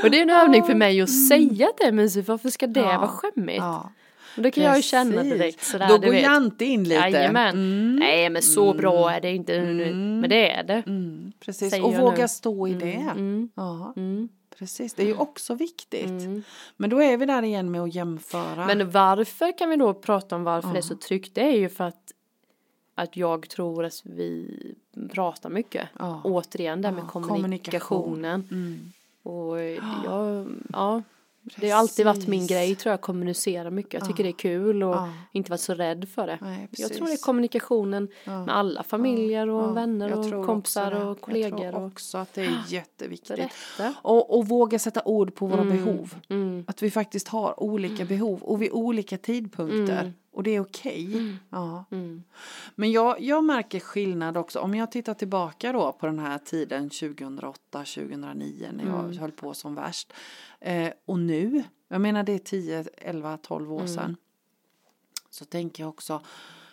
[0.04, 2.28] Och det är en övning för mig att säga att det är mysigt.
[2.28, 2.98] Varför ska det Ja.
[2.98, 3.58] vara skämmigt?
[3.58, 3.92] Ja,
[4.38, 5.34] Och det kan jag ju känna precis.
[5.34, 5.88] direkt sådär.
[5.90, 6.16] Då du går.
[6.16, 6.96] Jante in lite.
[7.10, 7.56] Jajamän.
[7.56, 7.96] Mm.
[7.96, 9.62] Nej, men så bra är det inte.
[9.62, 10.84] Men det är det.
[10.88, 12.28] Mm, precis, Säger och våga nu.
[12.28, 12.94] stå i det.
[13.12, 13.50] Mm.
[13.56, 14.30] Ja, Mm.
[14.60, 14.94] precis.
[14.94, 16.06] Det är ju också viktigt.
[16.10, 16.44] Mm.
[16.78, 18.66] Men då är vi där igen med att jämföra.
[18.68, 21.36] Men varför kan vi då prata om varför det är så tryggt?
[21.36, 22.12] Det är ju för att,
[22.96, 24.58] att jag tror att vi
[25.12, 25.88] pratar mycket.
[26.00, 26.22] Ja.
[26.24, 28.48] Återigen det här med Ja, kommunikationen.
[28.52, 28.92] Mm.
[29.24, 29.60] Och
[30.06, 31.02] jag, ja,
[31.56, 32.52] det har alltid varit min Precis.
[32.52, 33.94] grej tror jag, kommunicera mycket.
[33.94, 35.10] Jag tycker det är kul och Ja.
[35.32, 36.38] inte vara så rädd för det.
[36.42, 37.24] Nej, jag tror det är precis.
[37.26, 38.46] kommunikationen Ja.
[38.46, 41.64] med alla familjer och Ja, vänner och kompisar och kollegor.
[41.64, 43.36] Jag tror och också att det är jätteviktigt.
[43.38, 43.94] berätta.
[44.02, 46.16] Och, och våga sätta ord på våra behov.
[46.30, 46.66] Mm.
[46.68, 50.00] Att vi faktiskt har olika behov och vid olika tidpunkter.
[50.02, 50.14] Mm.
[50.34, 51.36] Och det är okej.
[51.50, 51.86] Ja.
[51.92, 52.24] Mm.
[52.76, 54.60] Men jag, jag märker skillnad också.
[54.60, 59.18] Om jag tittar tillbaka då på den här tiden 2008, 2009 när jag Mm.
[59.18, 60.14] höll på som värst.
[60.60, 63.94] Eh, och nu, jag menar det är 10, 11, 12 år Mm.
[63.94, 64.16] sedan.
[65.30, 66.22] Så tänker jag också,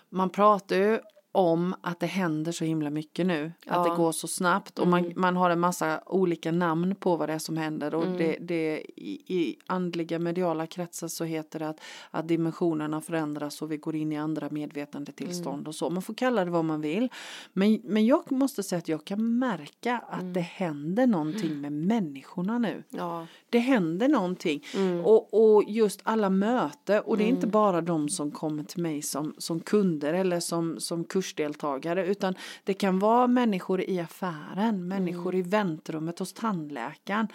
[0.08, 1.00] man pratar ju
[1.32, 3.52] om att det händer så himla mycket nu.
[3.66, 3.90] Att Ja.
[3.90, 7.32] det går så snabbt och man, man har en massa olika namn på vad det
[7.32, 7.94] är som händer.
[7.94, 13.62] Och det, det, i, I andliga mediala kretsar så heter det att, att dimensionerna förändras
[13.62, 15.90] och vi går in i andra medvetandetillstånd och så.
[15.90, 17.08] Man får kalla det vad man vill.
[17.52, 22.58] Men, men jag måste säga att jag kan märka att det händer någonting med människorna
[22.58, 22.82] nu.
[22.90, 23.26] Ja.
[23.50, 24.62] Det händer någonting.
[25.04, 27.02] Och, och just alla möten.
[27.04, 30.80] Och det är inte bara de som kommer till mig som, som kunder eller som,
[30.80, 32.06] som kursdeltagare.
[32.06, 37.28] Utan det kan vara människor i affären, människor i väntrummet hos tandläkaren.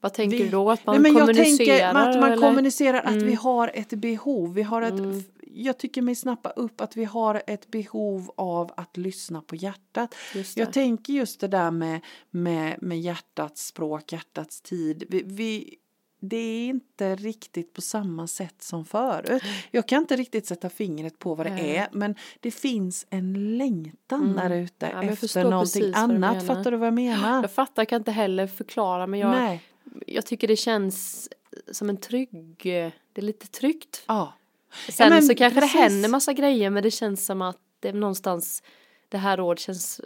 [0.00, 0.70] Vad tänker Vi- du då?
[0.70, 2.26] Att man Nej, men jag tänker att man eller?
[2.26, 2.40] Mm.
[2.40, 4.54] kommunicerar att vi har ett behov.
[4.54, 8.96] Vi har ett, Jag tycker mig snappa upp att vi har ett behov av att
[8.96, 10.14] lyssna på hjärtat.
[10.56, 15.04] Jag tänker just det där med, med, med hjärtats språk, hjärtats tid.
[15.08, 15.76] Vi, vi,
[16.20, 19.42] det är inte riktigt på samma sätt som förut.
[19.70, 21.76] Jag kan inte riktigt sätta fingret på vad det Nej.
[21.76, 26.46] är men det finns en längtan där ute Ja, jag efter någonting annat.
[26.46, 27.42] Fattar du vad jag menar?
[27.42, 29.62] Jag fattar, kan inte heller förklara men jag, Nej.
[30.06, 31.28] jag tycker det känns
[31.72, 34.04] som en trygg, det är lite tryggt.
[34.06, 34.34] Ja.
[34.88, 35.76] Sen men så kanske precis.
[35.76, 38.62] det händer massa grejer men det känns som att det är någonstans
[39.08, 40.00] det här året känns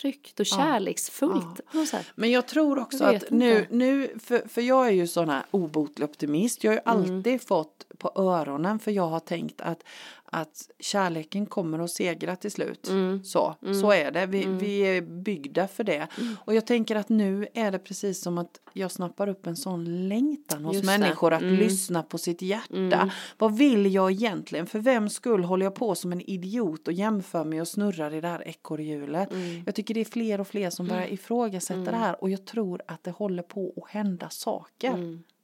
[0.00, 1.60] tryggt och kärleksfullt.
[1.72, 1.86] Ja.
[1.86, 2.06] sätt.
[2.14, 3.74] Men jag tror också Jag att nu, inte.
[3.74, 6.64] nu för, för jag är ju sån här obotlig optimist.
[6.64, 7.16] Jag har ju Mm.
[7.16, 9.84] alltid fått på öronen för jag har tänkt att,
[10.34, 12.88] att kärleken kommer att segra till slut.
[12.88, 13.24] Mm.
[13.24, 14.26] Så, så är det.
[14.26, 16.08] Vi, vi är byggda för det.
[16.20, 16.36] Mm.
[16.44, 20.08] Och jag tänker att nu är det precis som att jag snappar upp en sån
[20.08, 21.56] längtan hos Just människor att Mm.
[21.56, 23.10] lyssna på sitt hjärta.
[23.38, 24.66] Vad vill jag egentligen?
[24.66, 28.20] För vem skull håller jag på som en idiot och jämför mig och snurrar i
[28.20, 29.32] det här ekorrhjulet?
[29.32, 29.62] Mm.
[29.66, 32.82] Jag tycker det är fler och fler som börjar ifrågasätta det här och jag tror
[32.86, 34.92] att det håller på att hända saker.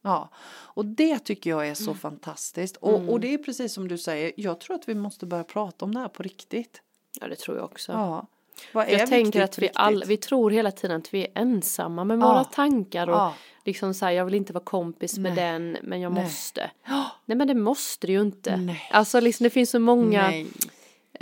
[0.05, 0.13] Mm.
[0.15, 2.77] Ja, och det tycker jag är så fantastiskt.
[2.77, 5.85] Och, och det är precis som du säger, jag tror att vi måste börja prata
[5.85, 6.83] om det här på riktigt.
[7.21, 7.93] Ja det tror jag också.
[7.93, 8.27] Ja.
[8.73, 12.05] Vad är jag tänker att vi alla, vi tror hela tiden att vi är ensamma
[12.05, 12.29] med Ja.
[12.33, 13.35] våra tankar och Ja.
[13.65, 15.45] liksom så här, jag vill inte vara kompis med Nej.
[15.45, 16.25] den men jag Nej.
[16.25, 16.71] måste.
[17.25, 18.57] Nej men det måste det ju inte.
[18.57, 18.89] Nej.
[18.93, 20.47] Alltså liksom det finns så många, Nej.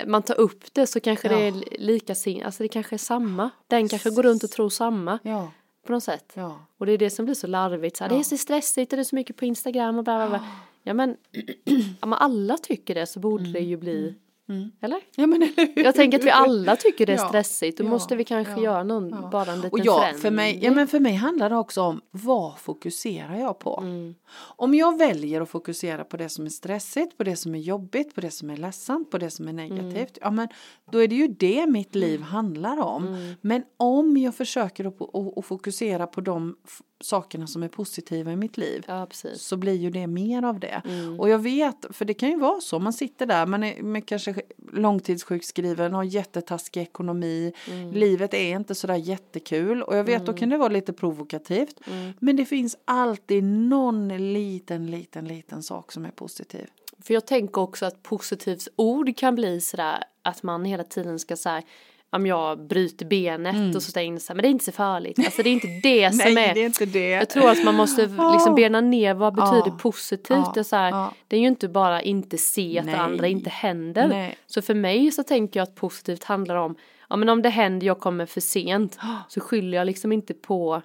[0.07, 1.47] man tar upp det så kanske det Ja.
[1.47, 3.51] är li- lika sin, alltså det kanske är samma.
[3.67, 5.51] Den kanske går runt och tror samma Ja,
[5.89, 6.33] på något sätt.
[6.35, 6.59] ja.
[6.79, 7.97] Och det är det som blir så larvigt.
[7.97, 8.15] Så här, Ja.
[8.17, 10.47] Det är så stressigt och det är så mycket på Instagram och bla bla bla.
[10.83, 11.17] Ja men,
[12.01, 14.15] ja, men alla tycker det så borde det ju bli,
[14.49, 14.71] Mm.
[14.81, 15.01] eller?
[15.17, 15.85] Ja men eller hur?
[15.85, 17.79] Jag tänker att vi alla tycker det är Ja, stressigt.
[17.79, 20.23] Då ja, måste vi kanske ja, göra någon, bara en liten Och ja, förändring.
[20.23, 23.79] för mig, ja, men för mig handlar det också om vad fokuserar jag på?
[23.83, 24.15] Mm.
[24.57, 28.15] Om jag väljer att fokusera på det som är stressigt, på det som är jobbigt,
[28.15, 30.49] på det som är ledsamt, på det som är negativt, ja men
[30.93, 33.35] då är det ju det mitt liv handlar om.
[33.41, 36.57] Men om jag försöker att, att, att fokusera på de
[37.01, 40.83] sakerna som är positiva i mitt liv Ja så blir ju det mer av det.
[40.85, 41.21] Mm.
[41.21, 44.07] Och jag vet, för det kan ju vara så, man sitter där, man är med
[44.07, 44.35] kanske
[44.73, 47.93] långtidssjukskriven, har jättetaskig ekonomi, Mm.
[47.93, 51.81] livet är inte sådär jättekul och jag vet då kan det vara lite provokativt.
[51.87, 52.13] Mm.
[52.19, 56.67] Men det finns alltid någon liten, liten, liten sak som är positiv.
[57.01, 61.37] För jag tänker också att positivt ord kan bli sådär att man hela tiden ska
[61.37, 61.63] säga
[62.11, 64.73] om jag bryter benet och så stänger in så här, men det är inte så
[64.73, 65.19] farligt.
[65.19, 66.59] Alltså det är inte det som är.
[66.59, 67.09] är inte det.
[67.09, 69.79] Jag tror att man måste liksom bena ner vad betyder Ja.
[69.81, 70.55] positivt.
[70.55, 71.13] Det, är så här, Ja.
[71.29, 72.95] det är ju inte bara inte se att Nej.
[72.95, 74.09] det andra inte händer.
[74.09, 74.39] Nej.
[74.47, 76.75] Så för mig så tänker jag att positivt handlar om,
[77.09, 80.83] ja men om det händer jag kommer för sent så skyller jag liksom inte på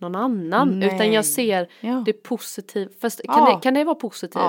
[0.00, 0.94] någon annan Nej.
[0.94, 2.02] utan jag ser Ja.
[2.06, 2.90] det positiva.
[3.24, 4.42] Kan, det, kan det vara positivt?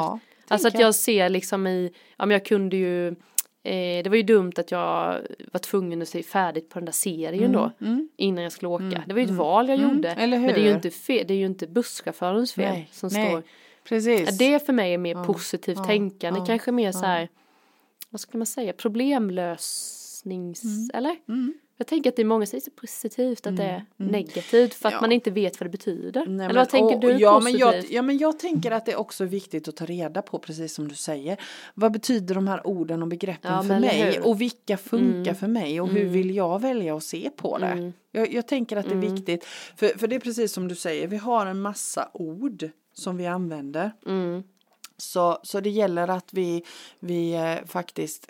[0.51, 3.15] Alltså att jag ser liksom i, ja men jag kunde ju
[3.63, 6.91] Eh, det var ju dumt att jag var tvungen att se färdigt på den där
[6.91, 7.71] serien då
[8.17, 9.03] innan jag skulle åka.
[9.07, 10.09] det var ju ett val jag gjorde.
[10.09, 10.23] Mm.
[10.23, 13.09] eller Men det är ju inte fel, det är ju inte busschaufförens fel Nej, som
[13.13, 13.29] nej.
[13.29, 13.43] står.
[13.83, 14.21] Precis.
[14.25, 17.29] Ja, det för mig är mer positivt ja, tänkande, ja, kanske mer så här,
[18.09, 21.15] vad ska man säga, problemlösnings, eller?
[21.79, 21.85] Mm.
[21.85, 24.93] Jag tänker att det är många som säger positivt att det är negativt för att
[24.93, 25.01] Ja.
[25.01, 26.25] man inte vet vad det betyder.
[26.25, 27.59] Nej, eller men- vad tänker och- du ja, positivt?
[27.59, 30.39] Men jag, ja men jag tänker att det är också viktigt att ta reda på
[30.39, 31.37] precis som du säger.
[31.73, 34.01] Vad betyder de här orden och begreppen Ja, för mig?
[34.01, 34.15] hur?
[34.15, 34.23] Mm.
[34.29, 35.81] Och vilka funkar för mig?
[35.81, 37.91] Och hur vill jag välja att se på det?
[38.11, 39.15] Jag, jag tänker att det är Mm.
[39.15, 39.45] viktigt.
[39.75, 43.27] För, för det är precis som du säger, vi har en massa ord som vi
[43.27, 43.91] använder.
[44.05, 44.43] Mm.
[44.97, 46.63] Så, så det gäller att vi,
[46.99, 48.29] vi eh, faktiskt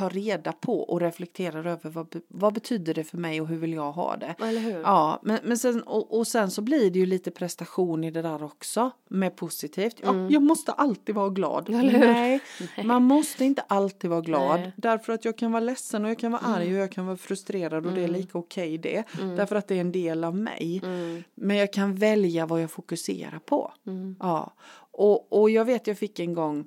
[0.00, 3.72] tar reda på och reflekterar över vad, vad betyder det för mig och hur vill
[3.72, 4.34] jag ha det.
[4.38, 4.80] Eller hur?
[4.80, 8.22] Ja, men, men sen, och, och sen så blir det ju lite prestation i det
[8.22, 9.96] där också med positivt.
[10.02, 11.68] Ja, jag måste alltid vara glad.
[11.68, 11.80] Mm.
[11.80, 12.06] Eller hur?
[12.06, 12.40] Nej,
[12.84, 14.54] man måste inte alltid vara glad.
[14.54, 14.60] Nej.
[14.60, 14.72] Mm.
[14.76, 17.16] Därför att jag kan vara ledsen och jag kan vara arg och jag kan vara
[17.16, 19.04] frustrerad och det är lika okej det.
[19.36, 20.80] Därför att det är en del av mig.
[20.84, 21.22] Mm.
[21.34, 23.72] Men jag kan välja vad jag fokuserar på.
[23.86, 24.16] Mm.
[24.20, 24.52] Ja,
[24.92, 26.64] och, och jag vet jag fick en gång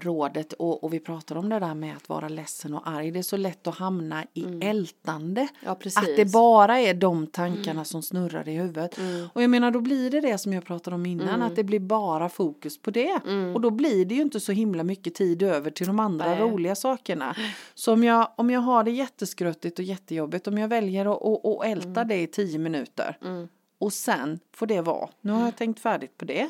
[0.00, 3.10] rådet och, och vi pratar om det där med att vara ledsen och arg.
[3.10, 5.48] Det är så lätt att hamna i ältande.
[5.64, 5.70] Ja.
[5.70, 8.98] Att det bara är de tankarna som snurrar i huvudet.
[9.32, 11.42] Och jag menar då blir det det som jag pratade om innan.
[11.42, 13.20] Att det blir bara fokus på det.
[13.54, 16.40] Och då blir det ju inte så himla mycket tid över till de andra Nej.
[16.40, 17.36] roliga sakerna.
[17.74, 20.46] Så om jag, om jag har det jätteskruttigt och jättejobbigt.
[20.46, 23.18] Om jag väljer att, att, att älta det i tio minuter.
[23.80, 25.08] Och sen får det vara.
[25.20, 26.48] Nu har jag tänkt färdigt på det.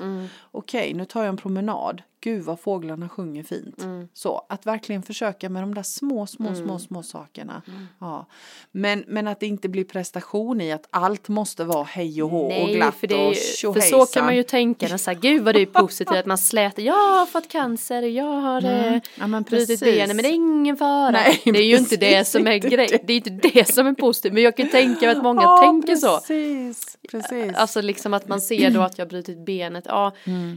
[0.50, 2.02] Okej, nu tar jag en promenad.
[2.20, 3.86] Gud vad fåglarna sjunger fint.
[4.14, 7.62] Så att verkligen försöka med de där små, små, små, små sakerna.
[7.98, 8.26] Ja.
[8.72, 12.42] Men, men att det inte blir prestation i att allt måste vara hej och hå
[12.42, 14.96] och Nej, glatt för, det är och ju, för så kan man ju tänka, när
[14.96, 18.40] så här, gud vad det är positivt att man slätar, jag har fått cancer, jag
[18.40, 19.00] har mm.
[19.18, 19.80] Ja, men brutit precis.
[19.80, 21.10] benen, men det är ingen fara.
[21.10, 23.12] Nej, det är ju inte det precis, som är inte grej, det.
[23.12, 25.96] är inte det som är positivt, men jag kan tänka mig att många ja, tänker
[25.96, 26.18] så.
[26.18, 27.54] precis, Precis.
[27.54, 30.12] Alltså liksom att man ser då att jag har brutit benet, ja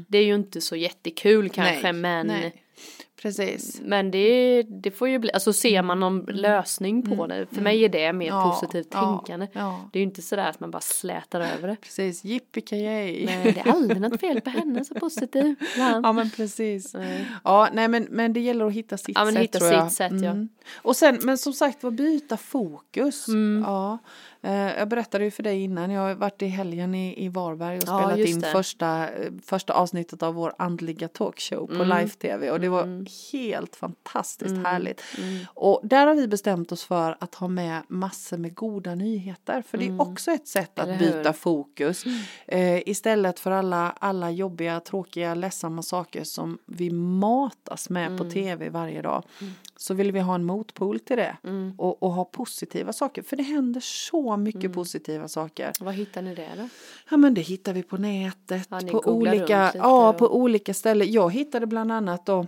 [0.08, 2.02] det är ju inte så jättekul kanske Mm.
[2.02, 2.63] Nej, men nej.
[3.21, 3.82] Precis.
[3.84, 7.86] Men det, det får ju bli, alltså ser man någon lösning på det, för mig
[7.86, 8.39] är det mer Mm.
[8.39, 9.47] Ja, positivt ja, tänkande.
[9.54, 9.89] ja.
[9.93, 11.76] Det är ju inte sådär att man bara slätar över det.
[11.82, 12.63] Precis, yippee
[13.26, 15.56] Nej, det är aldrig något fel på henne, så positiv.
[15.78, 16.00] Ja.
[16.04, 16.93] Ja men precis.
[16.93, 17.26] Nej.
[17.43, 19.88] Ja nej men, men det gäller att hitta sitt Ja, men sätt hitta tror jag.
[19.91, 20.36] sitt sätt, ja.
[20.76, 23.28] Och sen men som sagt var byta fokus.
[23.28, 23.63] Mm.
[23.67, 23.97] Ja.
[24.43, 27.77] Eh, Jag berättade ju för dig innan, jag har varit i helgen i, i Varberg
[27.77, 28.47] och Ja, spelat just in det.
[28.51, 31.97] första, eh, första avsnittet av vår andliga talkshow på Mm.
[31.97, 35.01] live-tv och det var helt fantastiskt härligt.
[35.54, 39.77] Och där har vi bestämt oss för att ha med massor med goda nyheter för
[39.77, 40.95] det är också ett sätt Mm.
[40.95, 41.01] Att?
[41.01, 41.13] Mm.
[41.17, 42.04] byta fokus.
[42.47, 48.17] Eh, istället för alla, alla jobbiga, tråkiga, ledsamma saker som vi matas med Mm.
[48.17, 49.23] på tv varje dag.
[49.77, 51.73] Så vill vi ha en motpol till det Mm.
[51.77, 53.21] och, och ha positiva saker.
[53.21, 54.74] För det händer så mycket Mm.
[54.74, 55.72] positiva saker.
[55.80, 56.70] Vad hittar ni det då?
[57.12, 58.67] Ja men det hittar vi på nätet.
[58.70, 61.12] Ja, på olika, ja, och- på olika ställen.
[61.12, 62.48] Jag hittade bland annat då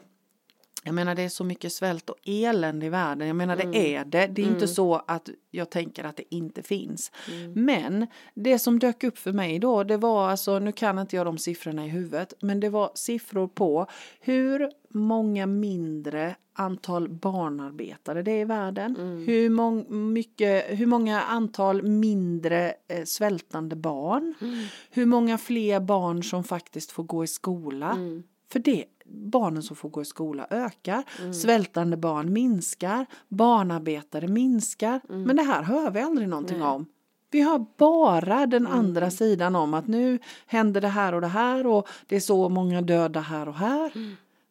[0.84, 3.28] jag menar det är så mycket svält och elände i världen.
[3.28, 3.72] Jag menar Mm.
[3.72, 4.28] det är det.
[4.28, 7.12] Det är inte så att jag tänker att det inte finns.
[7.32, 7.66] Mm.
[7.66, 11.26] Men det som dök upp för mig då det var alltså, nu kan inte jag
[11.26, 12.34] de siffrorna i huvudet.
[12.42, 13.88] Men det var siffror på
[14.20, 18.96] hur många mindre antal barnarbetare det är i världen.
[19.00, 19.26] Mm.
[19.28, 24.34] Hur, mång, mycket, hur många antal mindre eh, svältande barn.
[24.42, 24.66] Mm.
[24.90, 27.92] Hur många fler barn som faktiskt får gå i skola.
[27.92, 28.24] Mm.
[28.52, 31.04] För det, barnen som får gå i skola ökar.
[31.34, 33.06] Svältande barn minskar.
[33.28, 35.02] Barnarbetare minskar.
[35.08, 36.68] Men det här hör vi aldrig någonting Nej.
[36.68, 36.86] om.
[37.32, 41.68] Vi hör bara den andra sidan om att nu händer det här och det här
[41.68, 43.92] och det är så många döda här och här.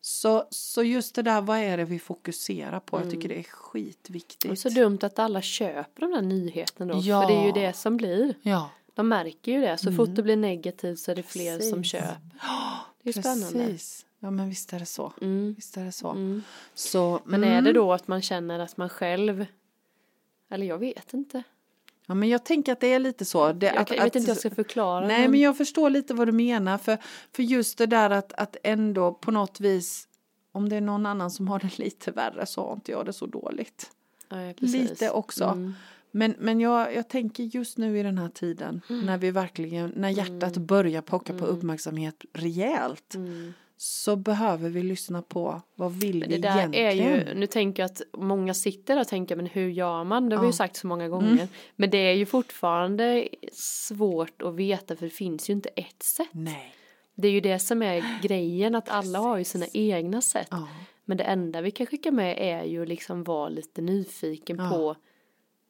[0.01, 3.01] Så, så just det där, vad är det vi fokuserar på?
[3.01, 4.53] Jag tycker det är Det skitviktigt.
[4.53, 7.23] är så dumt att alla köper de där nyheterna då, Ja.
[7.23, 8.35] för det är ju det som blir.
[8.43, 11.83] Ja, De märker ju det, så fort det blir negativt så är det fler som
[11.83, 11.93] Precis.
[11.93, 12.17] köper.
[13.03, 13.53] Det är spännande.
[13.69, 14.07] precis.
[14.23, 15.13] Ja men visst är det så.
[15.21, 15.55] Mm.
[15.55, 16.11] Visst är det så.
[16.11, 16.43] Mm.
[16.75, 17.57] så Men mm.
[17.57, 19.47] är det då att man känner att man själv,
[20.51, 21.43] eller jag vet inte.
[22.07, 23.53] Ja men jag tänker att det är lite så.
[23.53, 25.07] Det, Jag, att, jag vet att, inte hur jag ska förklara.
[25.07, 26.99] Nej men jag förstår lite vad du menar för,
[27.33, 30.09] för just det där att, att ändå på något vis
[30.53, 33.13] om det är någon annan som har det lite värre så har inte jag det
[33.13, 33.91] så dåligt.
[34.29, 34.91] Precis.
[34.91, 35.45] Lite också.
[35.45, 35.75] Mm.
[36.11, 40.09] Men, men jag, jag tänker just nu i den här tiden när vi verkligen, när
[40.09, 43.55] hjärtat börjar pocka på uppmärksamhet rejält Mm.
[43.85, 47.09] Så behöver vi lyssna på vad vill Men vi det där egentligen?
[47.09, 50.29] är ju, nu tänker jag att många sitter och tänker men hur gör man?
[50.29, 50.53] Det har vi ju Ja.
[50.57, 51.49] sagt så många gånger.
[51.77, 56.29] Men det är ju fortfarande svårt att veta för det finns ju inte ett sätt.
[56.33, 56.75] Nej.
[57.15, 60.49] Det är ju det som är grejen att alla har ju sina egna sätt.
[60.51, 60.69] Ja.
[61.05, 64.69] Men det enda vi kan skicka med är ju liksom vara lite nyfiken Ja.
[64.71, 64.97] på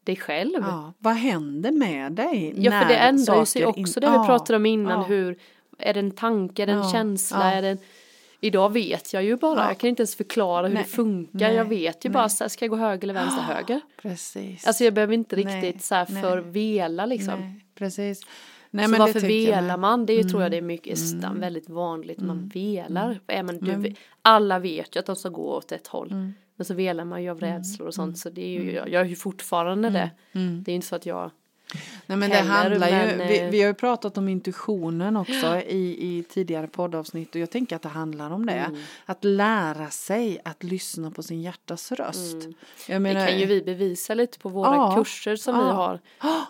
[0.04, 0.52] dig själv.
[0.60, 0.92] Ja, Ja.
[0.98, 2.54] Vad händer med dig?
[2.54, 4.20] för när det ändrar ju sig saker in- också det Ja.
[4.22, 5.00] vi pratade om innan.
[5.00, 5.06] Ja.
[5.06, 5.38] Hur,
[5.78, 6.92] är det en tanke, är det en Ja.
[6.92, 7.52] känsla, Ja.
[7.56, 7.78] är det en...
[8.44, 9.68] Idag vet jag ju bara, Ja.
[9.68, 10.82] jag kan inte ens förklara hur Nej.
[10.82, 11.38] det funkar.
[11.48, 11.54] Nej.
[11.54, 12.30] Jag vet ju bara, Nej.
[12.30, 13.80] så här, ska jag gå höger eller vänster, höger?
[14.02, 14.66] Precis.
[14.66, 16.22] Alltså jag behöver inte riktigt så här Nej.
[16.22, 17.40] för vela liksom.
[17.40, 18.20] Nej, precis.
[18.70, 19.18] Nej, så men varför.
[19.18, 19.28] Mm.
[19.28, 20.06] velar man?
[20.06, 22.18] Det är ju, tror jag det är mycket stam, väldigt vanligt.
[22.20, 23.20] Man velar.
[23.26, 26.10] Är man, du, Men- alla vet ju att de ska gå åt ett håll.
[26.12, 26.32] Mm.
[26.56, 28.18] Men så velar man ju av rädslor och sånt.
[28.18, 30.10] Så det är ju, jag gör ju fortfarande det.
[30.32, 30.62] Mm.
[30.62, 31.30] Det är inte så att jag
[32.06, 35.16] Nej men det heller, handlar ju, men, vi, eh, vi har ju pratat om intuitionen
[35.16, 38.52] också i, i tidigare poddavsnitt och jag tänker att det handlar om det.
[38.52, 38.80] Mm.
[39.06, 42.36] Att lära sig att lyssna på sin hjärtas röst.
[42.88, 43.24] Jag menar, Mm.
[43.24, 45.64] Det kan ju vi bevisa lite på våra Ja, kurser som ja.
[45.64, 46.00] vi har.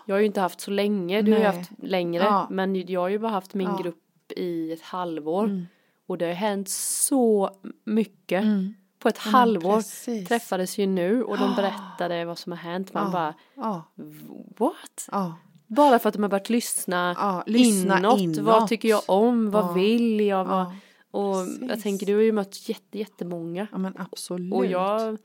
[0.05, 1.57] Jag har ju inte haft så länge, du har ju Nej.
[1.57, 2.23] haft längre.
[2.23, 2.47] Ja.
[2.49, 5.43] Men jag har ju bara haft min grupp i ett halvår.
[5.43, 5.67] Mm.
[6.07, 7.49] Och det har hänt så
[7.83, 8.43] mycket.
[8.43, 8.73] Mm.
[9.03, 10.27] På ett men halvår precis.
[10.27, 12.93] träffades ju nu och de berättade vad som har hänt.
[12.93, 13.11] Man Ja.
[13.11, 13.83] bara, Ja,
[14.57, 15.09] what?
[15.67, 18.19] Bara för att de har börjat lyssna, ja, lyssna inåt.
[18.19, 18.37] inåt.
[18.37, 19.51] Vad tycker jag om?
[19.51, 19.71] Vad Ja.
[19.71, 20.45] vill jag?
[20.45, 20.59] Vad...
[20.65, 20.73] Ja.
[21.11, 21.69] Och Precis.
[21.69, 23.67] jag tänker du har ju mött jätte, jättemånga.
[23.71, 24.53] Ja men absolut.
[24.53, 25.17] Och jag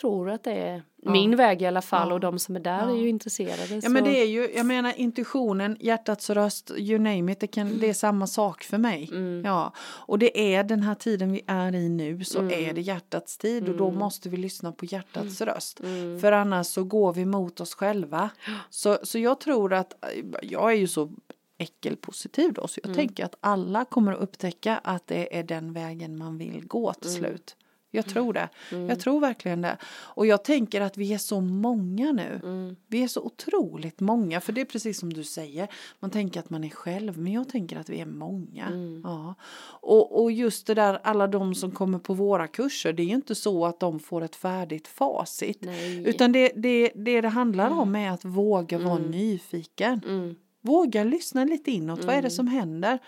[0.00, 1.10] tror att det är Ja.
[1.10, 2.14] min väg i alla fall Ja.
[2.14, 2.90] och de som är där Ja.
[2.90, 3.74] är ju intresserade.
[3.82, 7.46] Ja men så- det är ju, jag menar intuitionen, hjärtats röst, you name it, det,
[7.46, 9.08] kan, det är samma sak för mig.
[9.12, 9.42] Mm.
[9.44, 12.68] Ja, och det är den här tiden vi är i nu så Mm.
[12.68, 15.80] är det hjärtats tid och då måste vi lyssna på hjärtats röst.
[15.80, 16.20] Mm.
[16.20, 18.30] För annars så går vi mot oss själva.
[18.70, 20.04] Så, så jag tror att,
[20.42, 21.12] jag är ju så
[21.58, 22.96] äckelpositiv då så jag Mm.
[22.96, 27.10] tänker att alla kommer att upptäcka att det är den vägen man vill gå till
[27.10, 27.22] Mm.
[27.22, 27.56] slut.
[27.94, 28.48] Jag tror det.
[28.70, 29.76] Jag tror verkligen det.
[29.84, 32.40] Och jag tänker att vi är så många nu.
[32.42, 32.76] Mm.
[32.86, 35.68] Vi är så otroligt många, för det är precis som du säger.
[36.00, 38.66] Man tänker att man är själv, men jag tänker att vi är många.
[38.66, 39.00] Mm.
[39.04, 39.34] Ja.
[39.80, 43.14] Och, och just det där, alla de som kommer på våra kurser, det är ju
[43.14, 45.58] inte så att de får ett färdigt facit.
[45.60, 46.08] Nej.
[46.08, 50.00] Utan det, det, det det handlar om är att våga vara nyfiken.
[50.06, 50.34] Mm.
[50.60, 52.98] Våga lyssna lite inåt, vad är det som händer?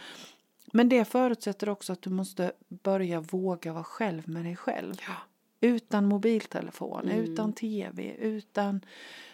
[0.76, 4.94] Men det förutsätter också att du måste börja våga vara själv med dig själv.
[5.08, 5.14] Ja.
[5.60, 8.80] Utan mobiltelefon, utan tv, utan...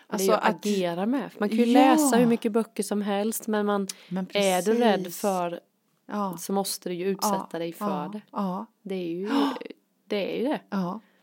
[0.06, 1.30] Alltså det är ju att agera med.
[1.38, 1.72] Man kan ju Ja.
[1.72, 5.60] läsa hur mycket böcker som helst men man Men är du rädd för
[6.06, 6.36] Ja.
[6.38, 8.20] så måste du ju utsätta dig för det.
[8.32, 9.28] Ja, Det är ju
[10.06, 10.36] det.
[10.36, 10.60] Är ju det.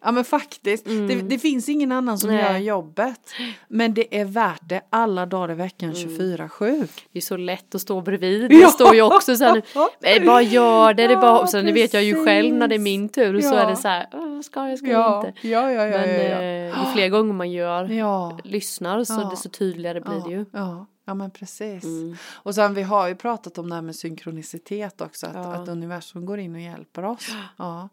[0.08, 0.12] Ja.
[0.12, 2.42] Ja men faktiskt, det, det finns ingen annan som Mm.
[2.44, 2.52] Nej.
[2.54, 3.20] gör jobbet.
[3.68, 6.18] Men det är värt det alla dagar i veckan Mm.
[6.20, 6.88] 24-7.
[7.12, 8.52] Det är så lätt att stå bredvid.
[8.54, 8.66] Ja.
[8.66, 9.62] Det står ju också så här,
[10.02, 12.76] nej, bara gör det, det Ja, bara, så nu vet jag ju själv när det
[12.76, 13.60] är min tur och så Ja.
[13.60, 15.48] är det så här, "Åh, ska jag, ska jag Ja, inte.
[15.48, 15.98] ja, ja, ja.
[15.98, 16.42] Men ja, ja.
[16.42, 18.40] eh, ju fler gånger man gör, ja.
[18.44, 19.30] lyssnar så Ja.
[19.30, 20.46] desto tydligare blir det ju.
[20.54, 21.84] Ja, ja men precis.
[21.84, 22.18] Mm.
[22.34, 25.26] Och sen vi har ju pratat om det här med synkronicitet också.
[25.26, 25.54] Att, Ja.
[25.54, 27.28] att universum går in och hjälper oss.
[27.58, 27.90] Ja.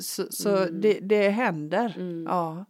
[0.00, 1.94] Så, så det, det händer.
[1.96, 2.24] Mm.
[2.28, 2.64] Ja,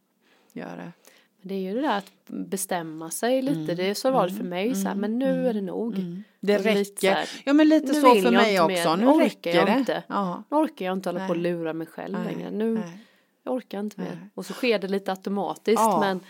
[0.53, 0.92] gör det.
[1.40, 4.35] Men Det är ju det där att bestämma sig lite, det är så var det
[4.35, 5.94] för mig så här, men nu är det nog.
[6.40, 7.14] Det Och lite så räcker.
[7.14, 8.96] här, ja men lite så för mig också.
[8.96, 9.72] Nu Orkar räcker jag det.
[9.79, 10.03] inte.
[10.09, 10.42] Ja.
[10.50, 11.53] Nu orkar jag inte hålla på och Nej.
[11.53, 12.50] lura mig själv Nej, längre.
[12.50, 12.98] Nu nej.
[13.42, 14.18] jag orkar inte mer.
[14.20, 14.31] Nej.
[14.35, 16.00] Och så sker det lite automatiskt Ja.
[16.00, 16.20] men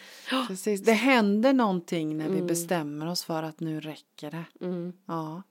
[0.48, 0.82] Precis.
[0.84, 4.64] Det händer någonting när vi bestämmer oss för att nu räcker det.
[4.66, 5.42] mm, Ja,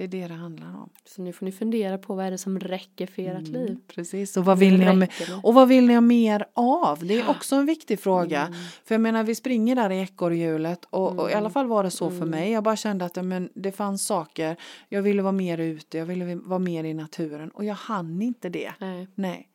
[0.00, 0.90] det är det det handlar om.
[1.04, 3.52] så nu får ni fundera på vad är det som räcker för ert Mm.
[3.52, 3.78] liv.
[3.86, 5.10] Precis, och vad vill ni ha med?
[5.42, 7.06] Och vad vill ni ha mer av?
[7.06, 8.54] Det är också en viktig fråga.
[8.84, 11.90] För jag menar vi springer där i ekorrhjulet och, och i alla fall var det
[11.90, 12.50] så för mig.
[12.50, 14.56] Jag bara kände att ja, men, det fanns saker.
[14.88, 18.48] Jag ville vara mer ute, jag ville vara mer i naturen och jag hann inte
[18.48, 18.72] det.
[18.78, 19.08] Nej.
[19.14, 19.46] Nej.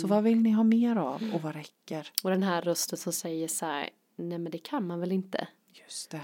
[0.00, 2.08] Så vad vill ni ha mer av och vad räcker?
[2.22, 5.48] Och den här rösten som säger så här, nej men det kan man väl inte.
[5.84, 6.20] Just det.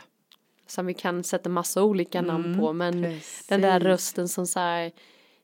[0.71, 3.47] Som vi kan sätta massa olika namn på men Mm, precis.
[3.49, 4.93] den där rösten som säger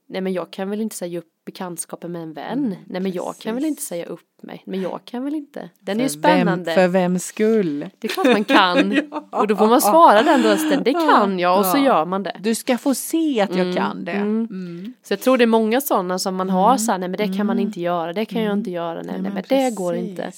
[0.09, 2.77] Nej men jag kan väl inte säga upp bekantskapen med en vän.
[2.87, 3.71] nej men jag kan väl precis.
[3.71, 4.63] inte säga upp mig.
[4.67, 5.71] Men jag kan väl inte.
[5.81, 6.65] Den är ju För spännande.
[6.65, 7.79] Vem, för vems skull?
[7.99, 9.11] Det är klart man kan.
[9.33, 10.83] Och då får man svara den rösten.
[10.85, 11.85] Det kan jag och så Ja.
[11.85, 12.37] gör man det.
[12.41, 14.13] Du ska få se att jag kan det.
[14.13, 14.47] mm.
[14.51, 14.93] Mm.
[15.03, 17.37] Så jag tror det är många sådana som man har så här, nej men det
[17.37, 20.09] kan man inte göra, det kan jag inte göra, nej, nej men det går precis,
[20.11, 20.33] inte.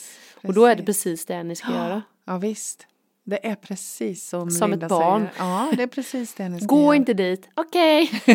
[0.49, 1.05] Och då är det precis.
[1.05, 2.03] precis det ni ska göra.
[2.25, 2.87] Ja visst.
[3.31, 5.29] Det är precis som, Som Linda ett barn.
[5.37, 5.51] säger.
[5.51, 6.97] Ja, det är precis det ni ska Gå göra.
[6.97, 8.11] inte dit, okej.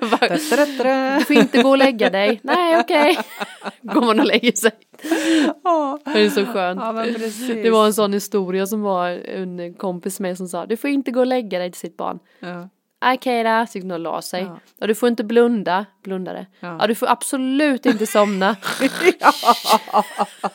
[0.00, 1.18] Bara, Da-da-da-da.
[1.18, 3.18] Du får inte gå och lägga dig, nej okej.
[3.82, 4.70] Går man och lägger sig.
[5.64, 5.98] Ja.
[6.04, 6.80] Det är så skönt.
[6.80, 6.92] Ja.
[7.62, 11.10] Det var en sån historia som var en kompis med som sa, du får inte
[11.10, 12.18] gå och lägga dig till sitt barn.
[12.40, 12.68] Ja.
[13.04, 14.42] Okej då, så gick hon och la sig.
[14.42, 14.58] Ja.
[14.78, 14.86] Ja.
[14.86, 16.46] du får inte blunda, blundade.
[16.60, 16.76] Ja.
[16.80, 16.86] Ja.
[16.86, 18.56] du får absolut inte somna.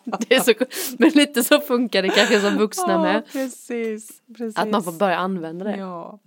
[0.03, 0.53] det är så,
[0.97, 3.23] men lite så funkar det kanske som vuxna Ja, med.
[3.31, 4.57] precis, precis.
[4.57, 5.77] Att man får börja använda det.
[5.77, 6.19] Ja.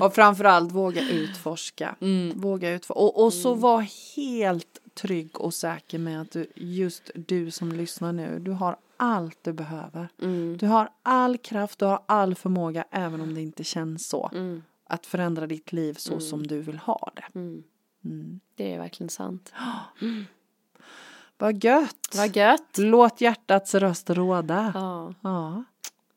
[0.00, 1.94] Och framförallt våga utforska.
[2.04, 2.40] Mm.
[2.40, 3.00] Våga utforska.
[3.00, 8.12] Och, och så var helt trygg och säker med att du, just du som lyssnar
[8.12, 10.08] nu, du har allt du behöver.
[10.22, 10.56] Mm.
[10.56, 14.30] Du har all kraft, du har all förmåga, även om det inte känns så.
[14.34, 14.62] Mm.
[14.94, 17.38] Att förändra ditt liv så som du vill ha det.
[17.38, 17.62] Mm.
[18.04, 18.40] Mm.
[18.54, 19.52] Det är verkligen sant.
[21.38, 22.14] Vad gött!
[22.14, 22.78] Vad gött.
[22.78, 24.72] Låt hjärtats röst råda.
[24.74, 25.14] Ja.
[25.20, 25.64] Ja.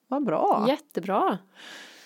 [0.07, 0.65] Vad bra.
[0.67, 1.37] Jättebra.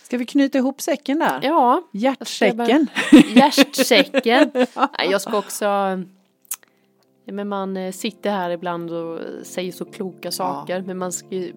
[0.03, 1.39] Ska vi knyta ihop säcken där?
[1.43, 2.87] Ja, Hjärtsäcken.
[3.35, 4.51] hjärtsäcken.
[4.97, 5.65] Nej, Jag ska också
[7.31, 11.51] men man eh, sitter här ibland och säger så kloka saker men man ska Men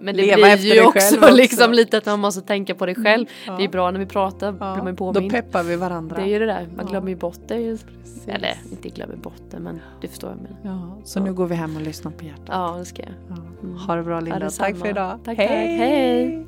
[0.00, 1.34] det Leva blir ju också, också.
[1.34, 3.26] liksom lite att man måste tänka på det själv.
[3.46, 3.56] Ja.
[3.56, 6.16] Det är bra när vi pratar, blir man Då peppar vi varandra.
[6.16, 6.90] Det är ju det där, man Ja.
[6.90, 7.56] glömmer ju bort det.
[8.02, 8.28] Precis.
[8.28, 10.78] Eller inte glömmer bort det men du förstår vad jag menar.
[10.80, 12.48] Ja, så nu går vi hem och lyssnar på hjärtat.
[12.48, 13.12] Ja det ska jag.
[13.28, 13.78] Ja.
[13.86, 14.40] Ha det bra Linda.
[14.42, 15.18] Ja, tack för idag.
[15.24, 15.48] Tack, tack.
[15.48, 16.46] Hej.